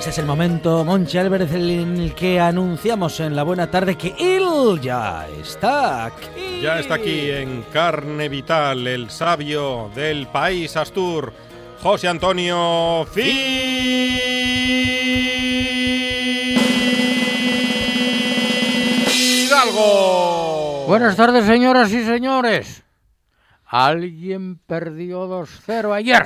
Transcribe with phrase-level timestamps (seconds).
[0.00, 4.14] Ese es el momento, Monchi Álvarez, en el que anunciamos en la buena tarde que
[4.18, 6.60] él ya está aquí.
[6.62, 11.34] Ya está aquí en carne vital el sabio del país Astur,
[11.82, 13.40] José Antonio Fidalgo.
[20.86, 22.84] Buenas tardes, señoras y señores.
[23.72, 26.22] Alguien perdió 2-0 ayer.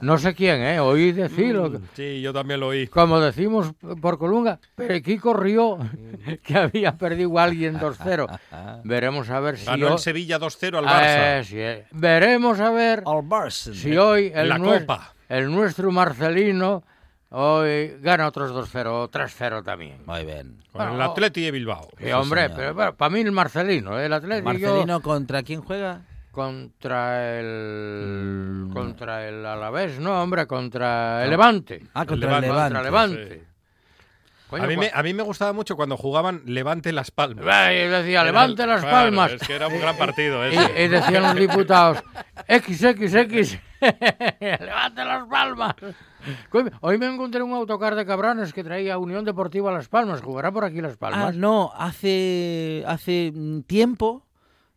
[0.02, 0.80] no sé quién, ¿eh?
[0.80, 1.70] Oí decirlo.
[1.70, 2.88] Mm, Sí, yo también lo oí.
[2.88, 5.78] Como decimos por Colunga, Perequí corrió
[6.42, 8.38] que había perdido alguien 2-0.
[8.84, 9.92] Veremos a ver si Ganó hoy...
[9.92, 11.44] el Sevilla 2-0 al Eh, Barça.
[11.44, 11.84] sí, eh.
[11.92, 13.72] Veremos a ver Al Barça.
[13.72, 15.14] si hoy el, La Copa.
[15.28, 16.82] el nuestro Marcelino
[17.30, 20.02] hoy gana otros 2-0 o 3-0 también.
[20.06, 20.56] Muy bien.
[20.72, 21.88] Con el Bueno, Atleti de Bilbao.
[21.98, 22.56] Sí, hombre, señor.
[22.56, 24.06] pero bueno, para mí el Marcelino, ¿eh?
[24.06, 26.02] el Atlético Marcelino, ¿contra quién juega?
[26.30, 28.72] contra el Mm.
[28.72, 31.82] contra el Alavés, no, hombre, contra el Levante.
[31.92, 32.46] Ah, contra el Levante.
[32.46, 32.74] Levante.
[32.74, 33.44] Contra Levante.
[34.50, 37.46] Coño, A mí, cua- me, a mí me gustaba mucho cuando jugaban Levante Las Palmas.
[37.48, 39.32] Ay, decía, levante las claro, palmas.
[39.32, 40.84] Es que era un gran partido Y, ese.
[40.84, 42.02] y decían los diputados,
[42.48, 43.58] XXX,
[44.40, 45.74] levante las palmas.
[46.80, 50.20] Hoy me encontré un autocar de Cabranes que traía Unión Deportiva Las Palmas.
[50.20, 51.34] ¿Jugará por aquí Las Ah, Palmas?
[51.36, 53.32] no, hace, hace
[53.66, 54.26] tiempo,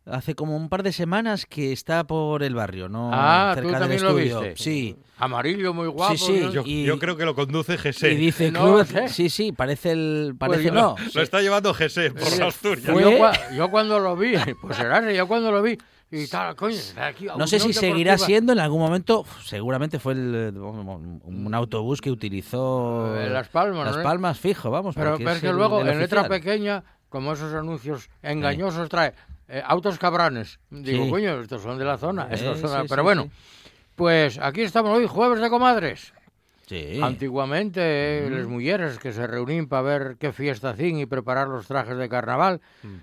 [0.06, 3.10] hace como un par de semanas que está por el barrio, ¿no?
[3.12, 4.40] Ah, cerca tú del también lo estudio.
[4.40, 4.62] viste.
[4.62, 4.96] Sí.
[5.18, 6.16] Amarillo, muy guapo.
[6.16, 6.50] sí, ¿no?
[6.52, 8.12] Yo, y- yo creo que lo conduce Gesé.
[8.12, 9.08] Y dice No club, sé.
[9.08, 10.96] sí, sí, parece el, Pues parece yo- no.
[11.14, 12.42] Lo está llevando Gesé por Sí.
[12.42, 12.90] Asturias.
[12.90, 15.78] Fue- Yo, cua- yo cuando lo vi, pues será, yo cuando lo vi,
[16.10, 18.26] y tal, coño, está aquí No sé si seguirá Deportiva.
[18.26, 23.86] siendo en algún momento, seguramente fue el, eh, un autobús que utilizó Eh, Las Palmas,
[23.86, 24.02] Las ¿no?
[24.02, 24.94] Palmas fijo, vamos.
[24.94, 29.14] Pero, pero es que el- luego, en letra pequeña, como esos anuncios engañosos, trae
[29.48, 30.58] eh, autos cabranes.
[30.70, 31.10] Digo, Sí.
[31.10, 32.24] coño, estos son de la zona.
[32.30, 33.30] Eh, estos son- sí, pero sí, bueno, sí.
[33.94, 36.12] Pues aquí estamos hoy, jueves de comadres.
[36.66, 37.00] Sí.
[37.02, 37.80] Antiguamente,
[38.26, 41.96] eh, las mujeres que se reunían para ver qué fiesta hacían y preparar los trajes
[41.96, 42.60] de carnaval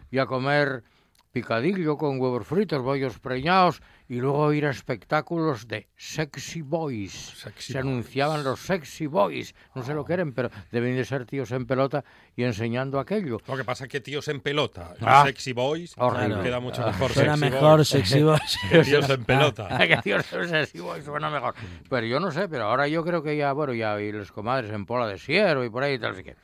[0.10, 0.84] y a comer
[1.32, 7.14] picadillo con huevos fritos, bollos preñados y luego ir a espectáculos de sexy boys.
[7.14, 9.56] Sexy se anunciaban los sexy boys.
[9.74, 12.04] No sé lo que eran, pero deben de ser tíos en pelota
[12.36, 13.38] y enseñando aquello.
[13.48, 15.24] Lo que pasa es que tíos en pelota, Ah.
[15.26, 16.42] sexy boys, Horrible.
[16.44, 18.58] queda mucho mejor Suena sexy mejor boys sexy boys.
[18.70, 19.78] que tíos en pelota.
[19.88, 21.56] que tíos sexy boys suena mejor.
[21.90, 24.72] Pero yo no sé, pero ahora yo creo que ya, bueno, ya y los comadres
[24.74, 26.36] en Pola de Siero y por ahí y tal, así que.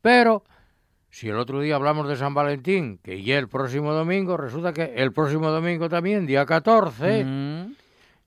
[0.00, 0.44] Pero
[1.12, 4.94] si el otro día hablamos de San Valentín, que ya el próximo domingo, resulta que
[4.96, 7.74] el próximo domingo también, día 14, Mm.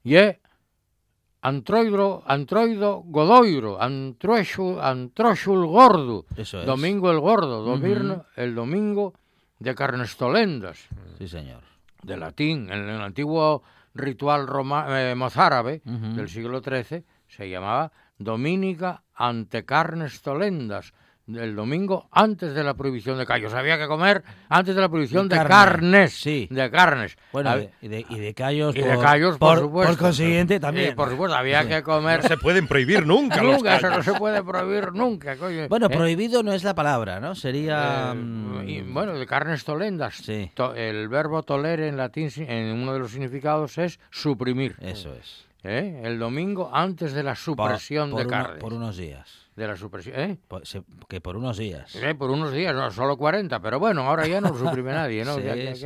[0.06, 0.40] y é
[1.42, 6.66] Antroido, Godoiro, Antroxul, Antroxul Gordo, Eso es.
[6.66, 9.14] Domingo el Gordo, domirno- el domingo
[9.60, 11.62] de Carnestolendas, Sí, señor.
[12.04, 16.16] de latín, en el antiguo ritual roma, eh, mozárabe Ujú.
[16.16, 20.94] del siglo XIII se llamaba Dominica ante Carnestolendas,
[21.28, 23.54] el domingo antes de la prohibición de callos.
[23.54, 26.14] Había que comer antes de la prohibición De de, carne, carnes.
[26.14, 26.48] sí.
[26.52, 27.18] De carnes.
[27.32, 29.94] Bueno, Hab- y de, y de callos, y de callos, por, supuesto.
[29.94, 30.96] Por consiguiente, también.
[30.96, 32.22] Por supuesto, había que comer.
[32.24, 35.68] No se pueden prohibir nunca los nunca, eso no se puede prohibir nunca, coño.
[35.68, 35.90] Bueno, ¿Eh?
[35.90, 37.34] prohibido no es la palabra, ¿no?
[37.34, 38.12] Sería...
[38.12, 40.16] Eh, mm, y, bueno, de carnes tolendas.
[40.18, 40.52] Sí.
[40.54, 44.76] To- el verbo toler en latín, si- en uno de los significados, es suprimir.
[44.80, 45.46] Eso es.
[45.64, 46.02] ¿eh?
[46.04, 48.60] El domingo antes de la Por- supresión por de uno- carnes.
[48.62, 49.45] por unos días.
[49.56, 50.38] De la supresión, ¿eh?
[50.64, 51.96] Se- que por unos días.
[51.96, 55.24] Eh, por unos días, no, solo 40, pero bueno, ahora ya no lo suprime nadie,
[55.24, 55.36] ¿no?
[55.76, 55.84] Sí.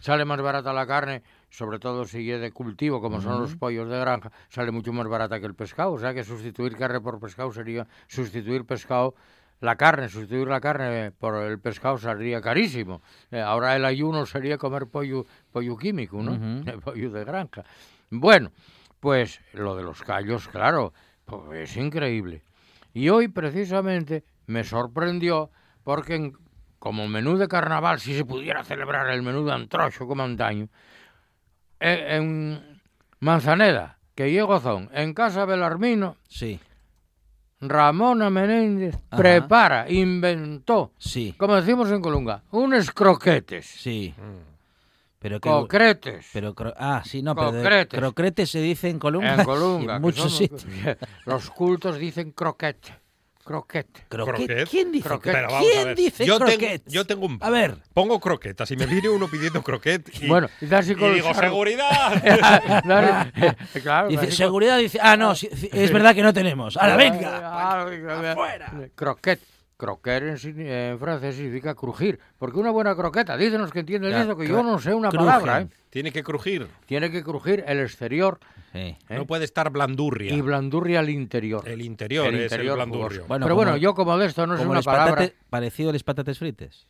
[0.00, 3.88] Sale más barata la carne, sobre todo si es de cultivo, como son los pollos
[3.88, 5.92] de granja, sale mucho más barata que el pescado.
[5.92, 9.14] O sea que sustituir carne por pescado sería sustituir pescado,
[9.60, 13.02] la carne, sustituir la carne por el pescado saldría carísimo.
[13.30, 16.32] Eh, ahora el ayuno sería comer pollo, pollo químico, ¿no?
[16.84, 17.64] Pollo de granja.
[18.10, 18.50] Bueno,
[19.00, 20.92] pues lo de los callos, claro,
[21.24, 22.42] pues es increíble.
[22.98, 25.50] Y hoy precisamente me sorprendió
[25.84, 26.32] porque en-
[26.80, 30.68] como menú de carnaval, si se pudiera celebrar el menú de antrocho como antaño,
[31.78, 32.80] eh, en
[33.20, 36.58] Manzaneda, que llego Gozón, en Casa Belarmino, Sí,
[37.60, 39.16] Ramona Menéndez Ajá.
[39.16, 43.64] prepara, inventó, sí, como decimos en Colunga, unos croquetes.
[43.64, 44.12] sí.
[44.18, 44.57] Mm.
[45.18, 45.48] Pero que...
[45.48, 46.26] Concretes.
[46.32, 49.34] Pero, cro- ah, sí, no, pero de- crocretes se dice en Colunga.
[49.34, 49.96] en Colunga.
[49.96, 50.66] en muchos sitios.
[51.26, 52.94] Los cultos dicen croquete.
[53.48, 53.86] Croquet.
[54.10, 54.68] Croquet.
[54.68, 55.32] ¿Quién dice Croquet.
[55.32, 55.96] Pero vamos a ¿Quién ver.
[55.96, 56.82] dice yo, tengo, croquet?
[56.86, 57.38] yo tengo un...
[57.40, 57.78] A ver.
[57.94, 60.68] Pongo croquetas y me viene uno pidiendo croquet y, Bueno, y y
[61.14, 62.82] digo, ¡seguridad!
[63.82, 66.76] Claro, Dice, seguridad, dice, ah, no, es verdad que no tenemos.
[66.76, 67.40] ¡Ahora, venga!
[67.42, 69.40] Ah, venga, Croquet.
[69.78, 72.18] Croquer en, francés significa crujir.
[72.36, 75.08] Porque una buena croqueta, dicen los que entienden Ya, eso, que yo no sé una
[75.08, 75.26] crujen.
[75.26, 75.68] palabra, ¿eh?
[75.88, 76.66] Tiene que crujir.
[76.86, 78.40] Tiene que crujir el exterior
[78.72, 78.78] Sí.
[78.80, 78.98] ¿eh?
[79.16, 80.34] No puede estar blandurria.
[80.34, 81.66] y blandurria al interior.
[81.66, 83.24] El interior El es interior el blandurrio.
[83.28, 85.14] Bueno, Pero como- bueno, yo como de esto no sé una palabra.
[85.14, 86.86] patates, parecido a los patates frites.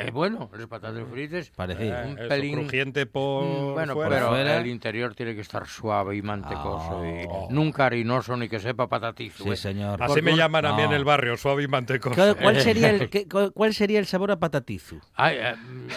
[0.00, 1.50] Eh, bueno, los patatas frites.
[1.50, 1.96] Parecido.
[1.98, 4.10] Eh, un eso, pelín- crujiente por Mm, Bueno, fuera.
[4.10, 4.56] pero fuera.
[4.58, 7.04] el interior tiene que estar suave y mantecoso Oh.
[7.50, 9.44] y nunca harinoso ni que sepa patatizo.
[9.44, 9.56] Sí, ¿eh?
[9.56, 10.02] señor.
[10.02, 10.96] Así Porque me llaman a mí en No.
[10.96, 12.14] el barrio, suave y mantecoso.
[12.40, 15.00] ¿Cuál, sería el, qué- cu- ¿Cuál sería el sabor a patatizu?
[15.14, 15.54] Hay, eh,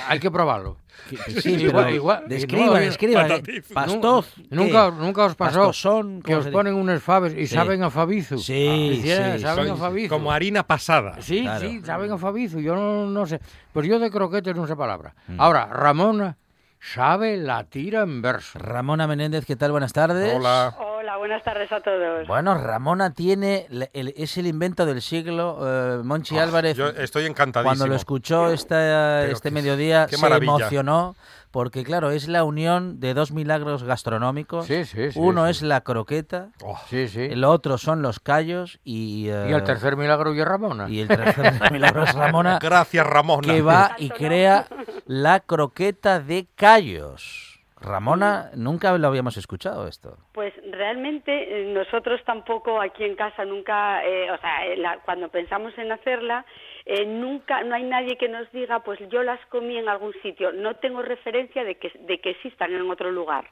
[0.07, 0.77] hay que probarlo.
[1.09, 3.21] Que- Sí, Igual- igual- describa, no, describa.
[3.23, 3.73] patatizu.
[3.73, 4.33] Pastoz.
[4.35, 4.55] ¿qué?
[4.55, 7.55] Nunca, nunca os pasó Pastosón, que ¿cómo os ponen unos faves y Sí.
[7.55, 8.37] saben a fabizu.
[8.37, 8.53] Sí,
[8.99, 10.09] Hiciera- sí, saben Soy a fabizu.
[10.09, 11.15] como harina pasada.
[11.21, 11.59] Sí, Claro.
[11.67, 12.59] sí, saben a fabizu.
[12.59, 13.39] Yo no, no sé.
[13.73, 15.15] Pues yo de croquetes no sé palabra.
[15.27, 15.39] Mm.
[15.41, 16.37] Ahora, Ramona
[16.79, 18.59] sabe la tira en verso.
[18.59, 19.71] Ramona Menéndez, ¿qué tal?
[19.71, 20.33] Buenas tardes.
[20.35, 20.75] Hola.
[21.11, 22.25] Hola, buenas tardes a todos.
[22.25, 25.59] Bueno, Ramona tiene, el- es el invento del siglo.
[25.61, 27.69] eh, Monchi Álvarez, Yo estoy encantadísimo.
[27.69, 30.53] cuando lo escuchó esta- este qué- mediodía, qué se maravilla.
[30.53, 31.15] emocionó,
[31.51, 34.65] porque claro, es la unión de dos milagros gastronómicos.
[34.67, 35.51] Sí, sí, sí, Uno sí.
[35.51, 37.23] es la croqueta, Oh, Sí, sí.
[37.29, 40.87] el otro son los callos y, eh, Y el tercer milagro es Ramona.
[40.89, 43.45] y el tercer milagro es Ramona, Gracias, Ramona.
[43.53, 44.65] que va y crea
[45.07, 47.50] la croqueta de callos.
[47.81, 50.17] Ramona, nunca lo habíamos escuchado esto.
[50.33, 51.31] Pues realmente
[51.61, 55.91] eh, nosotros tampoco aquí en casa nunca, eh, o sea, eh, la- cuando pensamos en
[55.91, 56.45] hacerla,
[56.85, 60.51] eh, nunca, no hay nadie que nos diga, pues yo las comí en algún sitio.
[60.51, 63.45] No tengo referencia de que, de que existan en otro lugar.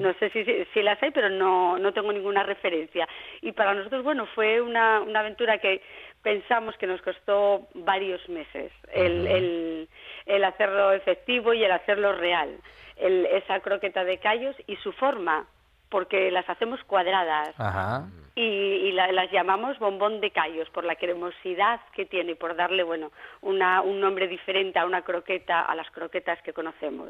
[0.00, 3.06] No sé si, si- las hay, pero no, no tengo ninguna referencia.
[3.42, 5.82] Y para nosotros, bueno, fue una, una aventura que
[6.22, 9.88] pensamos que nos costó varios meses el, el,
[10.26, 12.58] el hacerlo efectivo y el hacerlo real.
[12.96, 15.46] El- esa croqueta de callos y su forma,
[15.90, 18.06] porque las hacemos cuadradas Ajá.
[18.34, 22.56] y, y la- las llamamos bombón de callos por la cremosidad que tiene y por
[22.56, 27.08] darle, bueno, una, un nombre diferente a una croqueta, a las croquetas que conocemos.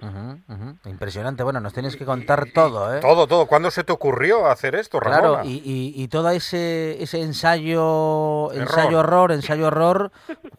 [0.85, 1.43] Impresionante.
[1.43, 3.01] Bueno, nos tienes que contar todo, ¿eh?
[3.01, 3.47] Todo, todo.
[3.47, 5.21] ¿Cuándo se te ocurrió hacer esto, Ramona?
[5.21, 10.13] Claro, y, y, y todo ese, ese ensayo, ensayo horror, ensayo horror,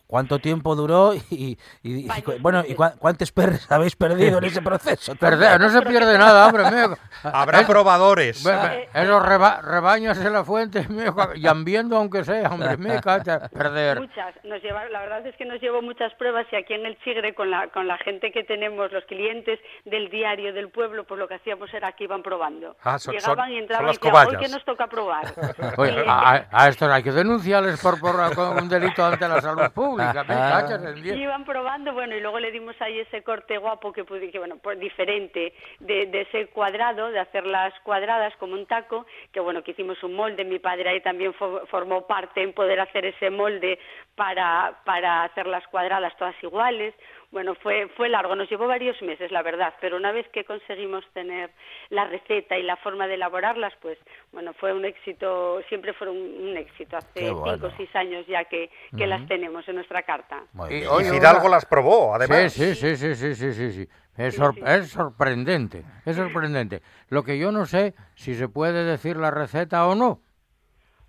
[0.08, 1.14] ¿cuánto tiempo duró?
[1.30, 5.16] Y, y- y- Varios bueno, ¿y cuántos perros habéis perdido en ese proceso?
[5.16, 6.98] Perder, no se pierde nada, hombre mío.
[7.24, 7.66] Habrá
[8.14, 8.44] probadores.
[8.44, 10.86] Ve- ve, Esos reba- rebaños en la fuente,
[11.36, 14.00] y ambiendo aunque sea, hombre mío, cállate, a perder.
[14.00, 16.98] Muchas, nos lleva, la verdad es que nos llevó muchas pruebas y aquí en el
[17.04, 21.20] Chigre con la, con la gente que tenemos, los clientes del diario del pueblo, pues
[21.20, 22.76] lo que hacíamos era que iban probando.
[22.84, 24.42] Ah, son- Llegaban son- y son entraban las y decían, hoy cobayas".
[24.42, 25.26] que nos toca probar.
[25.78, 28.16] Oye, a, a estos hay que denunciarles por, por
[28.62, 30.24] un delito ante la salud pública.
[30.24, 33.92] me cachas en Y iban probando, bueno, y luego le dimos ahí ese corte guapo
[33.94, 39.08] que, que bueno, pues diferente de, de ese cuadrado, de hacerlas cuadradas como un taco,
[39.34, 42.80] que bueno, que hicimos un molde, mi padre ahí también fo- formó parte en poder
[42.80, 43.80] hacer ese molde
[44.16, 46.94] para, para hacerlas cuadradas todas iguales,
[47.30, 51.04] Bueno, fue, fue largo, nos llevó varios meses, la verdad, pero una vez que conseguimos
[51.14, 51.52] tener
[51.90, 53.98] la receta y la forma de elaborarlas, pues,
[54.32, 56.96] bueno, fue un éxito, siempre fue un, éxito.
[56.96, 60.44] Hace cinco o seis años ya que, que las tenemos en nuestra carta.
[60.70, 62.54] y, Fidalgo las probó, además.
[62.54, 63.90] Sí, sí, sí, sí, sí, sí, sí.
[64.18, 66.82] Es, es sorprendente, es sorprendente.
[67.10, 70.22] Lo que yo no sé si se puede decir la receta o no.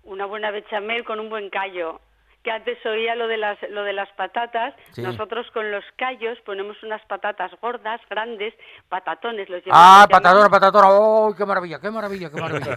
[0.03, 2.01] Una buena bechamel con un buen callo
[2.43, 6.81] que antes oía lo de las, lo de las patatas, nosotros con los callos ponemos
[6.83, 8.53] unas patatas gordas, grandes,
[8.87, 9.49] patatones.
[9.49, 12.75] Los ah, patadora, patadora, ¡oh, qué maravilla, qué maravilla, qué maravilla!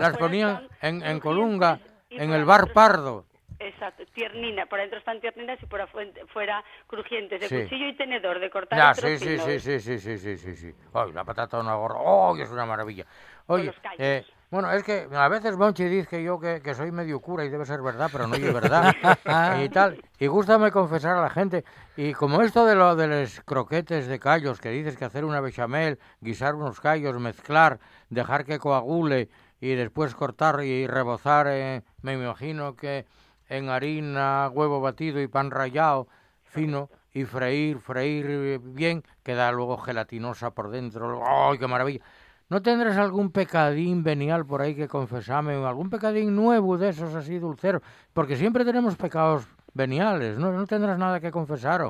[0.00, 3.29] las ponían en, en Colunga, en el bar Pardo.
[3.60, 8.48] Exacto, tiernina, por dentro están tierninas y por afuera crujientes, de cuchillo y tenedor, de
[8.48, 10.74] cortar ya, sí, sí, sí, sí, sí, sí, sí, sí, sí.
[10.94, 13.04] Ay, la patata una gorda, ¡oh, es una maravilla!
[13.48, 17.20] Oye, eh, bueno, es que a veces Monchi dice que yo que, que, soy medio
[17.20, 18.94] cura y debe ser verdad, pero no es verdad.
[19.62, 20.02] y tal.
[20.18, 21.64] Y gustame confesar a la gente.
[21.96, 25.40] Y como esto de lo de los croquetes de callos, que dices que hacer una
[25.40, 29.28] bechamel, guisar unos callos, mezclar, dejar que coagule
[29.60, 33.04] y después cortar y rebozar, eh, me imagino que
[33.50, 36.08] en harina, huevo batido y pan rallado
[36.44, 41.22] fino y freír, freír bien, queda luego gelatinosa por dentro.
[41.26, 42.00] ¡Ay, qué maravilla!
[42.48, 45.54] ¿No tendrás algún pecadín venial por ahí que confesame?
[45.54, 47.82] ¿Algún pecadín nuevo de esos así dulceros?
[48.12, 50.52] Porque siempre tenemos pecados veniales, ¿no?
[50.52, 51.82] No tendrás nada que confesar.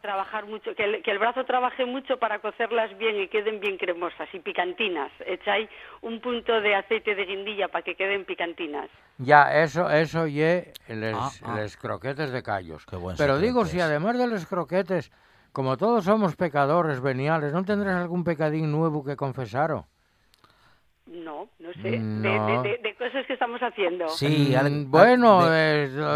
[0.00, 3.76] trabajar mucho, que el, que el, brazo trabaje mucho para cocerlas bien y queden bien
[3.76, 5.10] cremosas y picantinas.
[5.26, 5.68] Echáis
[6.02, 8.88] un punto de aceite de guindilla para que queden picantinas.
[9.18, 11.66] Ya, eso, eso y les, ah, ah.
[11.80, 12.86] croquetes de callos.
[13.16, 15.10] Pero digo, si además de los croquetes,
[15.52, 19.84] como todos somos pecadores veniales, ¿no tendrás algún pecadín nuevo que confesar?
[21.08, 21.98] No, no sé.
[21.98, 24.08] De, cosas que estamos haciendo.
[24.08, 25.40] Sí, mm, bueno,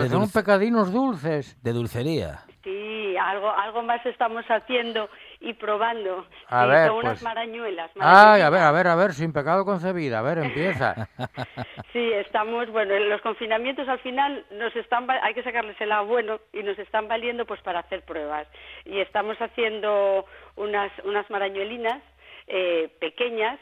[0.08, 1.56] son pecadinos dulces.
[1.62, 2.40] De dulcería.
[2.62, 5.08] Sí, algo, algo más estamos haciendo
[5.40, 6.26] y probando.
[6.46, 7.22] A ver, unas pues.
[7.22, 7.90] marañuelas.
[7.98, 10.18] Ay, a ver, a ver, a ver, sin pecado concebida.
[10.18, 11.08] A ver, empieza.
[11.92, 16.38] sí, estamos, bueno, los confinamientos al final nos están, hay que sacarles el lado bueno
[16.52, 18.46] y nos están valiendo pues para hacer pruebas.
[18.84, 22.00] Y estamos haciendo unas, unas marañuelinas
[22.46, 23.58] eh, pequeñas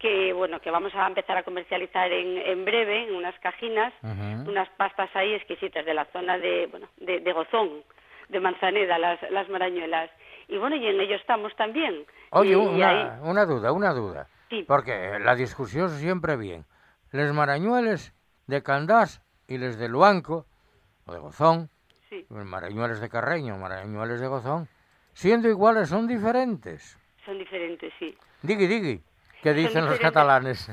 [0.00, 4.68] que bueno que vamos a empezar a comercializar en, en breve en unas cajinas unas
[4.70, 7.84] pastas ahí exquisitas de la zona de bueno de, Gozón
[8.30, 10.10] de Manzaneda las, las marañuelas.
[10.48, 12.06] Y bueno y en ello estamos también.
[12.30, 14.28] Oye una, una, duda una duda.
[14.48, 14.64] Sí.
[14.66, 16.64] porque la discusión siempre bien.
[17.12, 18.14] Les marañueles
[18.46, 20.46] de Candás y les de Luanco
[21.06, 21.68] o de Gozón.
[22.08, 22.26] Sí.
[22.30, 24.68] marañueles de Carreño marañueles de Gozón
[25.12, 26.98] siendo iguales son diferentes.
[27.24, 28.16] Son diferentes sí.
[28.42, 29.02] Digui digui
[29.42, 30.70] ¿Qué dicen los catalanes?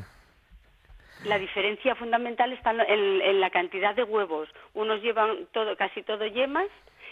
[1.23, 4.49] La diferencia fundamental está en, la cantidad de huevos.
[4.73, 6.67] Unos llevan todo, casi todo yemas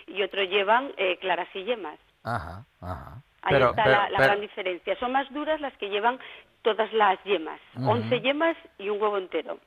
[0.08, 2.00] y otros llevan eh, claras y yemas.
[2.24, 3.22] Ajá, ajá.
[3.42, 4.98] Ahí está la, gran diferencia.
[5.00, 6.20] Son más duras las que llevan
[6.64, 7.60] todas las yemas.
[7.78, 9.60] Once yemas y un huevo entero.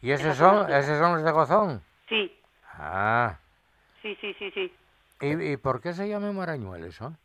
[0.00, 1.82] ¿Y esos son, esos son los de gozón?
[2.08, 2.32] Sí.
[2.74, 3.38] Ah.
[4.02, 4.72] Sí, sí, sí, sí.
[5.20, 6.88] ¿Y, por qué se llama marañuelos?
[6.88, 7.16] eso?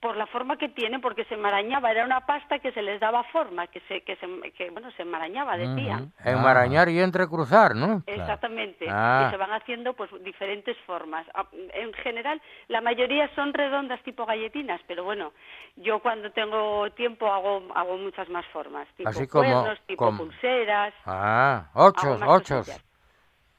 [0.00, 3.22] Por la forma que tiene, porque se enmarañaba, era una pasta que se les daba
[3.24, 6.06] forma, que se, que se, que, bueno, se enmarañaba, decía.
[6.24, 8.02] Enmarañar y entrecruzar, ¿no?
[8.06, 9.26] Exactamente, ah.
[9.26, 11.26] y se van haciendo pues diferentes formas.
[11.34, 15.32] Ah, en general, la mayoría son redondas tipo galletinas, pero bueno,
[15.76, 20.94] yo cuando tengo tiempo hago, hago muchas más formas, tipo Así como, tipo pulseras.
[21.04, 22.62] Ah, ocho, ocho.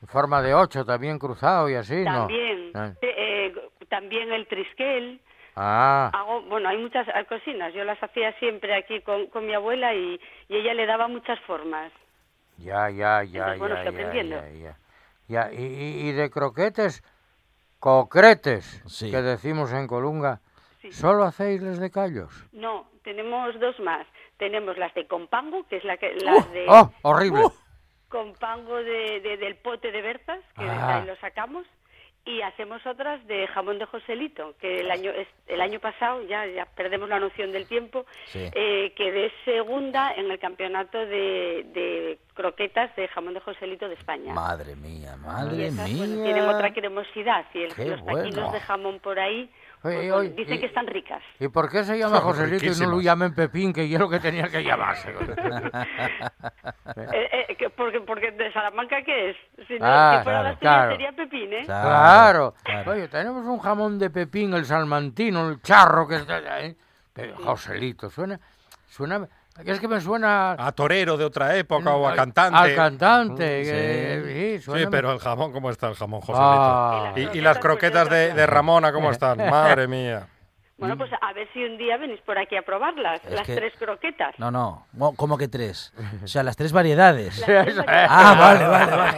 [0.07, 2.71] Forma de ocho también cruzado y así, también, ¿no?
[2.71, 3.53] También, eh,
[3.87, 5.21] también el trisquel.
[5.55, 6.09] Ah.
[6.13, 7.73] Hago, bueno, hay muchas cocinas.
[7.73, 11.39] Yo las hacía siempre aquí con, con mi abuela y, y, ella le daba muchas
[11.41, 11.91] formas.
[12.57, 13.83] Ya, ya, ya, ya,
[14.53, 14.75] ya,
[15.27, 17.03] ya, Y, y, de croquetes,
[17.79, 20.39] concretes, que decimos en Colunga,
[20.91, 22.31] ¿solo hacéis las de callos?
[22.51, 24.05] No, tenemos dos más.
[24.37, 26.51] Tenemos las de compango, que es la que las ¡Oh!
[26.51, 26.65] de...
[26.67, 27.45] ¡Oh, horrible!
[27.45, 27.51] Uh,
[28.09, 30.97] compango de, del pote de berzas, que ah.
[30.97, 31.65] ahí lo sacamos
[32.25, 35.11] y hacemos otras de jamón de Joselito, que el año
[35.47, 40.37] el año pasado ya ya perdemos la noción del tiempo, eh, quedé segunda en el
[40.37, 44.33] campeonato de, de, croquetas de jamón de Joselito de España.
[44.33, 45.85] Madre mía, madre mía.
[45.85, 49.49] tienen otra cremosidad y el, los taquinos de jamón por ahí
[49.81, 51.23] pues, dicen que están ricas.
[51.39, 54.19] ¿Y por qué se llama Joselito y no lo llamen Pepín, que yo lo que
[54.19, 55.13] tenía que llamarse?
[57.13, 59.37] Eh, eh, porque, porque de Salamanca, ¿qué es?
[59.67, 61.63] Si, no, ah, si fuera claro, sería Pepín, ¿eh?
[61.65, 62.53] Claro.
[62.85, 66.41] Oye, tenemos un jamón de Pepín, el salmantino, el charro que está.
[67.13, 68.39] Pero Joselito, suena,
[68.87, 69.27] suena
[69.65, 70.53] Es que me suena...
[70.57, 72.57] A torero de otra época o a cantante.
[72.57, 73.63] Al cantante.
[73.63, 73.69] Sí.
[73.71, 76.41] que- sí, suena- Sí, pero el jamón, ¿cómo está el jamón, Joselito?
[76.43, 77.13] Ah.
[77.15, 79.37] Y, y las croquetas de, de Ramona, ¿cómo están?
[79.37, 80.27] Madre mía.
[80.77, 83.55] Bueno, pues a ver si un día venís por aquí a probarlas, Es las que-
[83.55, 84.33] tres croquetas.
[84.39, 84.87] No, no.
[84.93, 85.93] Mo- ¿Cómo que tres?
[86.23, 87.37] O sea, las tres variedades.
[87.37, 88.09] Las tres eso variedades.
[88.11, 89.17] Ah, vale, vale, vale.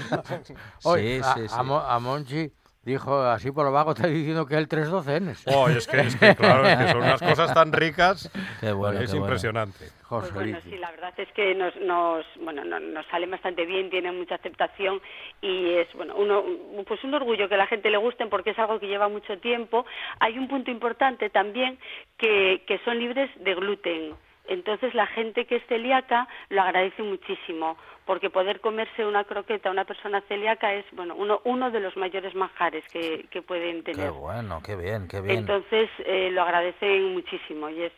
[0.84, 1.54] Oye, Sí, a, sí, sí.
[1.58, 2.50] a Mo- a Monchi
[2.82, 5.44] dijo así por lo bajo, está diciendo que tres docenes.
[5.46, 8.30] Oh, es que, es que, claro, es que son unas cosas tan ricas.
[8.60, 9.26] Qué bueno, es qué bueno.
[9.26, 9.86] impresionante.
[10.08, 13.90] Pues bueno, sí, la verdad es que nos, nos, bueno, no- nos sale bastante bien,
[13.90, 15.00] tiene mucha aceptación
[15.40, 18.50] y es, bueno, uno, un- pues un orgullo que a la gente le gusten porque
[18.50, 19.86] es algo que lleva mucho tiempo.
[20.18, 21.78] Hay un punto importante también
[22.18, 24.14] que, que son libres de gluten.
[24.48, 29.72] Entonces la gente que es celíaca lo agradece muchísimo porque poder comerse una croqueta a
[29.72, 33.92] una persona celíaca es, bueno, uno, uno de los mayores manjares que, que pueden Qué
[33.94, 34.10] tener.
[34.10, 35.38] bueno, qué bien, qué bien.
[35.38, 37.92] Entonces eh, lo agradecen muchísimo y es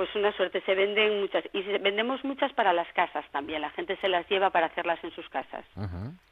[0.00, 0.62] pues una suerte.
[0.64, 3.60] Se venden muchas y se- vendemos muchas para las casas también.
[3.60, 5.62] La gente se las lleva para hacerlas en sus casas.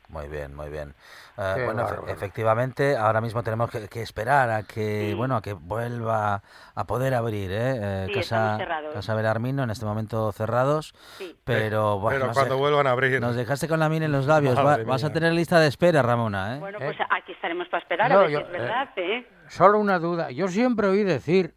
[0.08, 0.94] Muy bien, muy bien.
[1.36, 5.14] Qué bueno, efectivamente, ahora mismo tenemos que, que esperar a que, Sí.
[5.14, 6.40] bueno, a que vuelva
[6.74, 7.74] a poder abrir, ¿eh?
[7.76, 8.58] Eh, Sí, Casa.
[8.94, 11.36] Casa Belarmino, en este momento cerrados, Sí.
[11.44, 13.20] pero, bueno, Pero cuando vuelvan a abrir.
[13.20, 14.56] nos dejaste con la mina en los labios.
[14.56, 16.58] Va- vas a tener lista de espera, Ramona, ¿eh?
[16.58, 16.84] Bueno, ¿Eh?
[16.86, 19.26] pues aquí estaremos para esperar No, a ver yo- si es verdad, ¿eh?
[19.48, 20.30] Solo una duda.
[20.30, 21.52] Yo siempre oí decir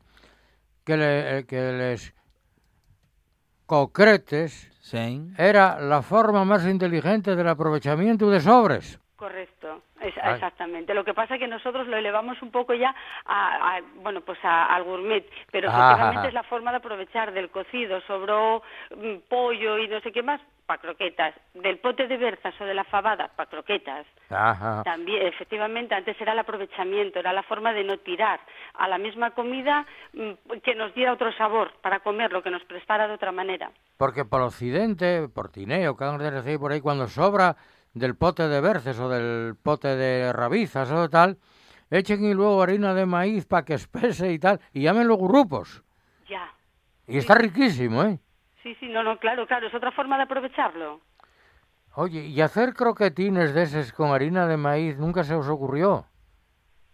[0.92, 2.14] que, le- eh, que les
[3.66, 5.22] concretes Sí.
[5.38, 9.00] era la forma más inteligente del aprovechamiento de sobres.
[9.16, 10.94] Correcto, es- exactamente.
[10.96, 12.94] Lo que pasa es que nosotros lo elevamos un poco ya
[13.26, 15.92] a, a- bueno, pues a- al gourmet, pero Ah.
[15.92, 18.64] efectivamente es la forma de aprovechar del cocido, sobró
[18.98, 20.42] mm, pollo y no sé qué más,
[20.72, 24.08] para croquetas, del pote de berzas o de la fabada, para croquetas.
[24.30, 24.84] Ajá.
[24.84, 28.40] También, efectivamente, antes era el aprovechamiento, era la forma de no tirar
[28.76, 33.06] a la misma comida mm, que nos diera otro sabor para comerlo, que nos prestara
[33.10, 33.70] de otra manera.
[33.98, 37.58] Porque por Occidente, por Tineo, que de decir por ahí, cuando sobra
[37.94, 41.38] del pote de berces o del pote de rabizas o tal,
[41.90, 45.84] echen y luego harina de maíz para que espese y tal, y llámenlo grupos.
[46.30, 46.50] Ya.
[47.08, 48.20] Y está riquísimo, ¿eh?
[48.64, 51.02] Sí, sí, no, no, claro, claro, es otra forma de aprovecharlo.
[51.96, 56.06] Oye, ¿y hacer croquetines de esos con harina de maíz nunca se os ocurrió?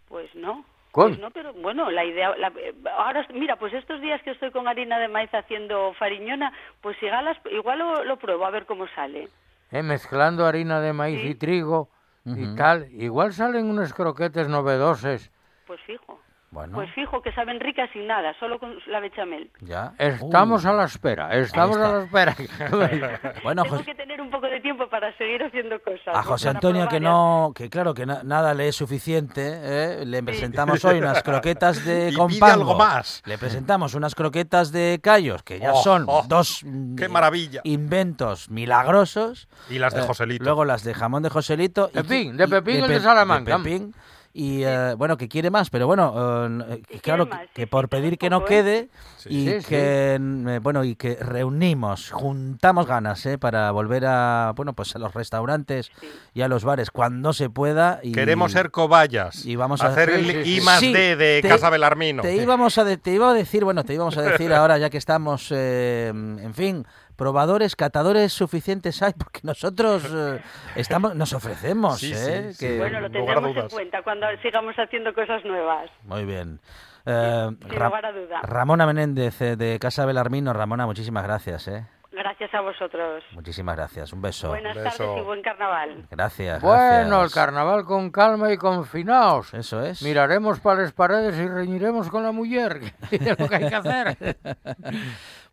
[0.08, 0.64] Pues no.
[0.90, 4.50] Pues no, pero bueno, la idea, la- eh, ahora, mira, pues estos días que estoy
[4.50, 8.88] con harina de maíz haciendo fariñona, pues igual, igual lo, lo pruebo a ver cómo
[8.88, 9.28] sale.
[9.70, 9.82] ¿Eh?
[9.82, 11.28] Mezclando harina de maíz Sí.
[11.28, 11.90] y trigo
[12.24, 15.30] y tal, igual salen unos croquetes novedosos.
[15.66, 16.20] Pues fijo.
[16.50, 19.50] Bueno, Pues fijo que saben ricas sin nada, solo con la bechamel.
[19.60, 19.92] ya.
[19.98, 22.34] Estamos Uh, a la espera, estamos a la espera.
[23.42, 26.08] Bueno, Tengo Jos- que tener un poco de tiempo para seguir haciendo cosas.
[26.16, 26.22] a.
[26.22, 30.06] José Antonio que no, que claro que na- nada le es suficiente, ¿eh?
[30.06, 32.54] le presentamos hoy unas croquetas de Y con pide pango.
[32.54, 33.22] algo más.
[33.26, 36.64] Le presentamos unas croquetas de callos que ya Oh, son oh, dos
[36.96, 37.60] ¡Qué maravilla!
[37.64, 39.48] inventos milagrosos.
[39.68, 40.44] Y las de Eh, Joselito.
[40.44, 41.90] luego las de jamón de Joselito.
[41.92, 43.58] y- Pepín, de y- Pepín el de Pe- Salamanca.
[43.58, 43.94] Pepín.
[44.34, 47.62] Y eh, bueno, que quiere más, pero bueno, eh, que claro, más, que, sí, que
[47.62, 48.44] sí, por pedir que no ¿eh?
[48.46, 49.28] quede Sí.
[49.30, 53.38] y Sí, que bueno y que reunimos, juntamos ganas, ¿eh?
[53.38, 55.90] para volver a bueno pues a los restaurantes
[56.34, 58.00] y a los bares cuando se pueda.
[58.02, 59.44] Y, Queremos ser cobayas.
[59.44, 60.46] y vamos a- hacer el.
[60.46, 62.22] I más Sí, D de te- Casa Belarmino.
[62.22, 64.90] Te íbamos a de- te iba a decir, bueno, te íbamos a decir ahora ya
[64.90, 66.86] que estamos, eh, en fin,
[67.18, 70.40] probadores, catadores suficientes hay, porque nosotros eh,
[70.76, 72.52] estamos, nos ofrecemos, Sí, ¿eh?
[72.52, 72.78] sí, sí.
[72.78, 75.90] Bueno, lo tendremos en cuenta cuando sigamos haciendo cosas nuevas.
[76.04, 76.60] Muy bien.
[77.04, 78.40] Eh, Sin Ra- lugar a duda.
[78.42, 81.86] Ramona Menéndez de Casa Belarmino, Ramona, muchísimas gracias, ¿eh?
[82.10, 83.22] Gracias a vosotros.
[83.32, 84.12] Muchísimas gracias.
[84.12, 84.48] Un beso.
[84.48, 85.04] Buenas beso.
[85.04, 86.06] tardes y buen carnaval.
[86.10, 86.60] Gracias.
[86.62, 89.54] Bueno, el carnaval con calma y confinaos.
[89.54, 90.02] Eso es.
[90.02, 92.80] Miraremos para las paredes y reñiremos con la mujer,
[93.12, 94.16] es lo que hay que hacer.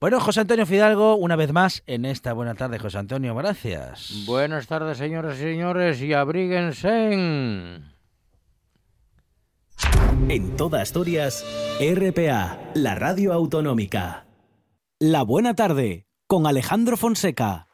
[0.02, 4.26] Bueno, José Antonio Fidalgo, una vez más en esta buena tarde, José Antonio, gracias.
[4.26, 7.14] Buenas tardes, señoras y señores, y abríguense.
[10.28, 11.46] En toda Asturias,
[11.80, 14.26] RPA, la radio autonómica.
[15.00, 17.68] La buena tarde, con Alejandro Fonseca.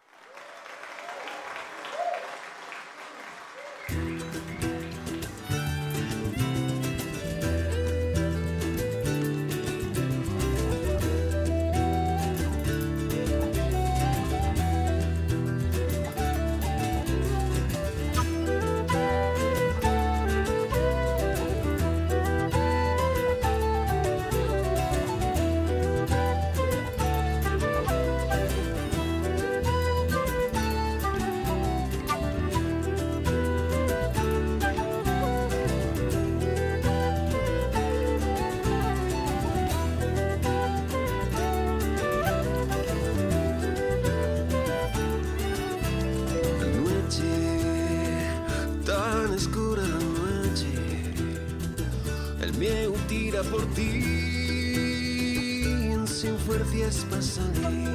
[56.46, 57.90] Fuerzas para salir.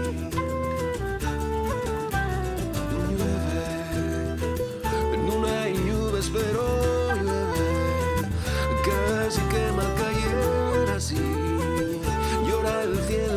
[3.11, 4.29] Llueve,
[5.27, 8.29] no hay nubes, pero llueve,
[8.85, 11.17] casi quema caer así.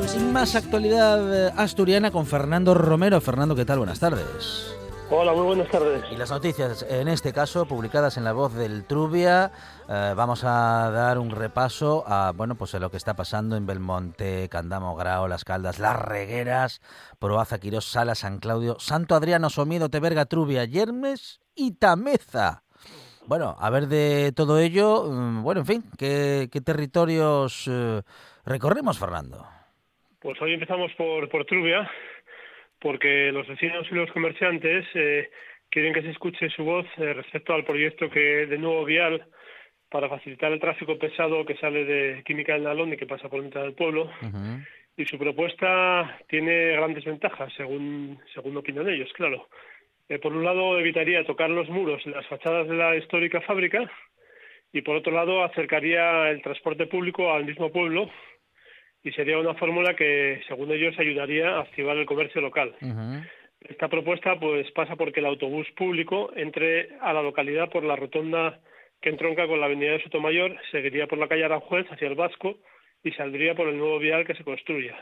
[0.07, 3.21] Sin más actualidad eh, asturiana con Fernando Romero.
[3.21, 3.77] Fernando, ¿qué tal?
[3.79, 4.78] Buenas tardes.
[5.11, 6.03] Hola, muy buenas tardes.
[6.11, 9.51] Y las noticias, en este caso, publicadas en La Voz del Trubia,
[9.89, 13.65] eh, vamos a dar un repaso a bueno pues a lo que está pasando en
[13.65, 16.79] Belmonte, Candamo, Grao, Las Caldas, Las Regueras,
[17.17, 22.61] Proaza, Quirós, Sala, San Claudio, Santo Adriano, Somiedo, Teberga, Trubia, Yermes y Tameza.
[23.25, 28.03] Bueno, a ver de todo ello, mm, bueno, en fin, ¿qué, qué territorios eh,
[28.45, 29.43] recorremos, Fernando?
[30.21, 31.89] Pues hoy empezamos por, por Trubia,
[32.79, 35.29] porque los vecinos y los comerciantes eh,
[35.69, 39.25] quieren que se escuche su voz eh, respecto al proyecto que de nuevo vial
[39.89, 43.41] para facilitar el tráfico pesado que sale de Química del Nalón y que pasa por
[43.41, 44.09] mitad del pueblo.
[44.95, 49.47] Y su propuesta tiene grandes ventajas, según, según opinan ellos, claro.
[50.09, 53.89] Eh, por un lado, evitaría tocar los muros y las fachadas de la histórica fábrica,
[54.73, 58.11] y por otro lado, acercaría el transporte público al mismo pueblo,
[59.03, 62.75] y sería una fórmula que, según ellos, ayudaría a activar el comercio local.
[63.61, 68.59] Esta propuesta pues pasa porque el autobús público entre a la localidad por la rotonda
[69.01, 72.57] que entronca con la avenida de Sotomayor, seguiría por la calle Aranjuez hacia el Vasco
[73.03, 74.97] y saldría por el nuevo vial que se construya.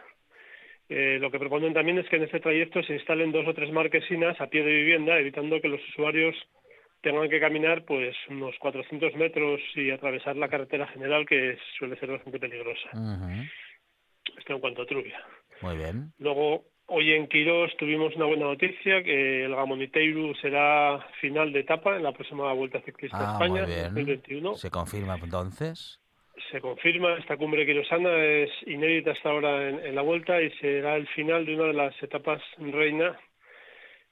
[0.90, 3.72] Eh, lo que proponen también es que en este trayecto se instalen dos o tres
[3.72, 6.36] marquesinas a pie de vivienda, evitando que los usuarios
[7.02, 12.12] tengan que caminar pues unos 400 metros y atravesar la carretera general que suele ser
[12.12, 12.90] bastante peligrosa.
[14.38, 15.20] Esto en cuanto a Trubia.
[15.62, 16.14] Muy bien.
[16.20, 21.96] Luego, hoy en Quirós tuvimos una buena noticia, que el Gamoniteiru será final de etapa
[21.96, 23.84] en la próxima Vuelta Ciclista Ah, a España, muy bien.
[23.86, 24.56] 2021.
[24.56, 26.00] ¿Se confirma entonces?
[26.52, 30.96] Se confirma, esta cumbre quirosana es inédita hasta ahora en, en la Vuelta y será
[30.96, 33.20] el final de una de las etapas reina.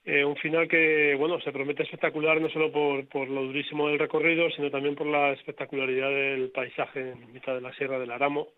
[0.04, 3.98] Eh, un final que, bueno, se promete espectacular no solo por, por lo durísimo del
[3.98, 8.50] recorrido, sino también por la espectacularidad del paisaje en mitad de la Sierra del Aramo.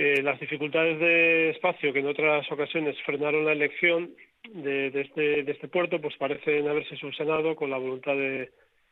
[0.00, 4.14] Eh, las dificultades de espacio que en otras ocasiones frenaron la elección
[4.54, 8.48] de, de este, de este puerto, pues parecen haberse subsanado con la voluntad de,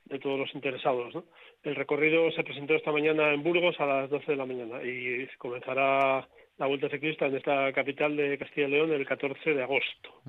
[0.07, 1.15] de todos los interesados.
[1.15, 1.25] ¿no?
[1.63, 5.29] El recorrido se presentó esta mañana en Burgos a las 12 de la mañana y
[5.39, 6.27] comenzará
[6.59, 10.23] la Vuelta Ciclista en esta capital de Castilla y León el 14 de agosto.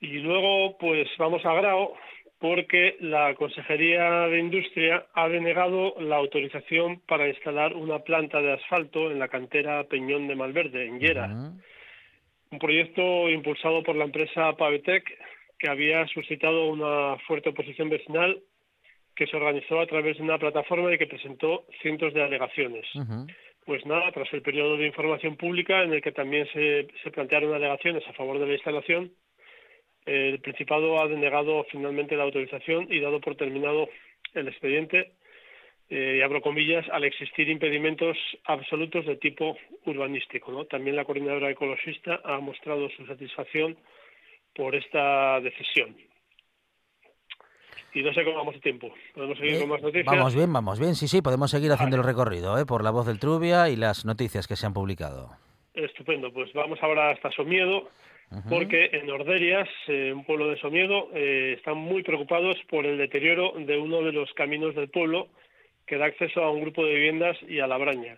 [0.00, 1.94] Y luego, pues vamos a Grao,
[2.40, 9.10] porque la Consejería de Industria ha denegado la autorización para instalar una planta de asfalto
[9.10, 11.26] en la cantera Peñón de Malverde, en Llera.
[11.26, 15.04] Un proyecto impulsado por la empresa Pavetec,
[15.58, 18.40] que había suscitado una fuerte oposición vecinal
[19.14, 22.86] que se organizó a través de una plataforma y que presentó cientos de alegaciones.
[23.66, 27.52] Pues nada, tras el periodo de información pública en el que también se, se plantearon
[27.52, 29.12] alegaciones a favor de la instalación,
[30.10, 33.88] el Principado ha denegado finalmente la autorización y dado por terminado
[34.34, 35.12] el expediente,
[35.88, 40.52] eh, y abro comillas, al existir impedimentos absolutos de tipo urbanístico.
[40.52, 40.64] ¿no?
[40.64, 43.76] También la coordinadora ecologista ha mostrado su satisfacción
[44.54, 45.96] por esta decisión.
[47.92, 48.92] Y no sé cómo vamos de tiempo.
[49.14, 50.06] ¿Podemos seguir Eh, con más noticias?
[50.06, 50.94] Vamos bien, vamos bien.
[50.94, 52.64] Sí, sí, podemos seguir haciendo el recorrido ¿eh?
[52.64, 55.30] por la voz del Trubia y las noticias que se han publicado.
[55.74, 57.90] Estupendo, pues vamos ahora hasta Somiedo,
[58.48, 63.54] porque en Orderias, eh, un pueblo de Somiedo, eh, están muy preocupados por el deterioro
[63.56, 65.28] de uno de los caminos del pueblo
[65.86, 68.16] que da acceso a un grupo de viviendas y a la braña.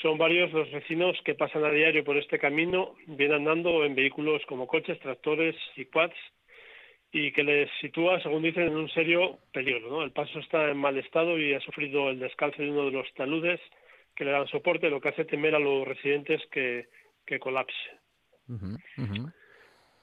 [0.00, 4.40] Son varios los vecinos que pasan a diario por este camino, bien andando en vehículos
[4.48, 6.16] como coches, tractores y quads,
[7.12, 9.90] y que les sitúa, según dicen, en un serio peligro.
[9.90, 10.02] ¿no?
[10.02, 13.12] El paso está en mal estado y ha sufrido el descalce de uno de los
[13.12, 13.60] taludes
[14.16, 16.86] que le dan soporte, lo que hace temer a los residentes que,
[17.26, 17.90] que colapse.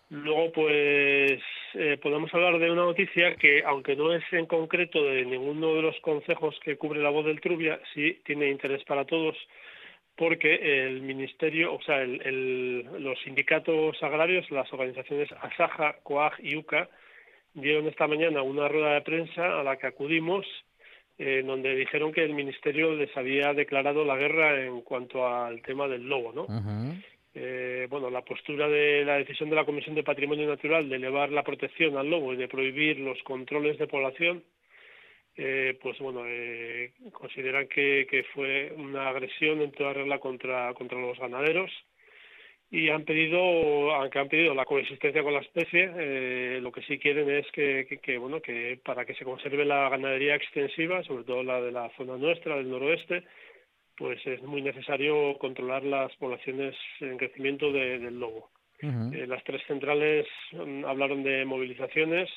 [0.09, 1.39] Luego, pues,
[1.75, 5.83] eh, podemos hablar de una noticia que, aunque no es en concreto de ninguno de
[5.83, 9.37] los consejos que cubre la voz del Trubia, sí tiene interés para todos,
[10.15, 16.55] porque el ministerio, o sea, el- el- los sindicatos agrarios, las organizaciones ASAJA, COAG y
[16.55, 16.89] UCA,
[17.53, 20.45] dieron esta mañana una rueda de prensa a la que acudimos,
[21.19, 25.87] eh, donde dijeron que el ministerio les había declarado la guerra en cuanto al tema
[25.87, 26.47] del lobo, ¿no?
[27.35, 31.31] Eh, bueno, la postura de la decisión de la Comisión de Patrimonio Natural de elevar
[31.31, 34.43] la protección al lobo y de prohibir los controles de población,
[35.37, 41.19] eh, pues bueno, eh, consideran que, fue una agresión en toda regla contra, contra los
[41.19, 41.71] ganaderos
[42.71, 43.39] y han pedido,
[43.93, 48.17] aunque han pedido la coexistencia con la especie, lo que sí quieren es que, que,
[48.17, 52.17] bueno, que para que se conserve la ganadería extensiva, sobre todo la de la zona
[52.17, 53.23] nuestra, del noroeste,
[53.99, 58.49] pues es muy necesario controlar las poblaciones en crecimiento del lobo.
[58.81, 62.29] Eh, las tres centrales mm, hablaron de movilizaciones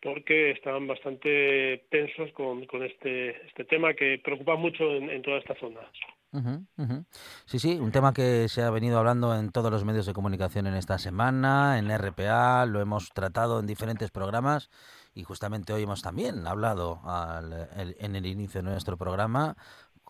[0.00, 5.54] porque estaban bastante tensos con, con este, este tema que preocupa mucho en toda esta
[5.56, 5.80] zona.
[7.44, 10.68] Sí, sí, un tema que se ha venido hablando en todos los medios de comunicación
[10.68, 14.70] en esta semana, en RPA, lo hemos tratado en diferentes programas
[15.12, 17.00] y justamente hoy hemos también hablado
[17.98, 19.56] en el inicio de nuestro programa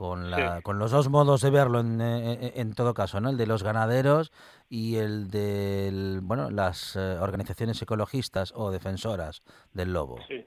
[0.01, 3.29] con, la, con los dos modos de verlo en, eh, eh, en, todo caso, ¿no?
[3.29, 4.33] El de los ganaderos
[4.71, 9.43] y el de bueno, las eh, organizaciones ecologistas o defensoras
[9.75, 10.17] del lobo.
[10.27, 10.43] Sí.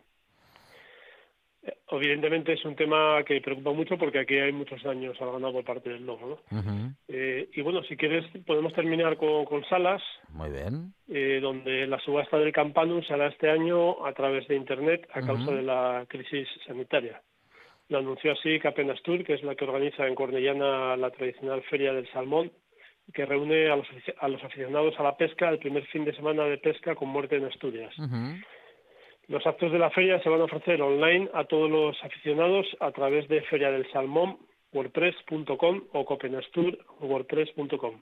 [1.91, 5.63] Evidentemente es un tema que preocupa mucho porque aquí hay muchos daños al ganado por
[5.63, 6.39] parte del lobo.
[6.49, 6.95] ¿no?
[7.07, 10.01] eh, y bueno, si quieres podemos terminar con, con Salas.
[10.29, 10.95] Muy bien.
[11.07, 15.51] Eh, donde la subasta del Campanum será este año a través de Internet a causa
[15.51, 17.21] de la crisis sanitaria.
[17.93, 22.11] Lo anunció así Capenastur, que es la que organiza en Cornellana la tradicional Feria del
[22.11, 22.51] Salmón,
[23.13, 26.45] que reúne a los, a los aficionados a la pesca el primer fin de semana
[26.45, 27.93] de pesca con muerte en Asturias.
[29.27, 32.89] Los actos de la feria se van a ofrecer online a todos los aficionados a
[32.89, 34.39] través de Feria del Salmón,
[34.73, 38.01] wordpress.com o Copenastur, wordpress.com.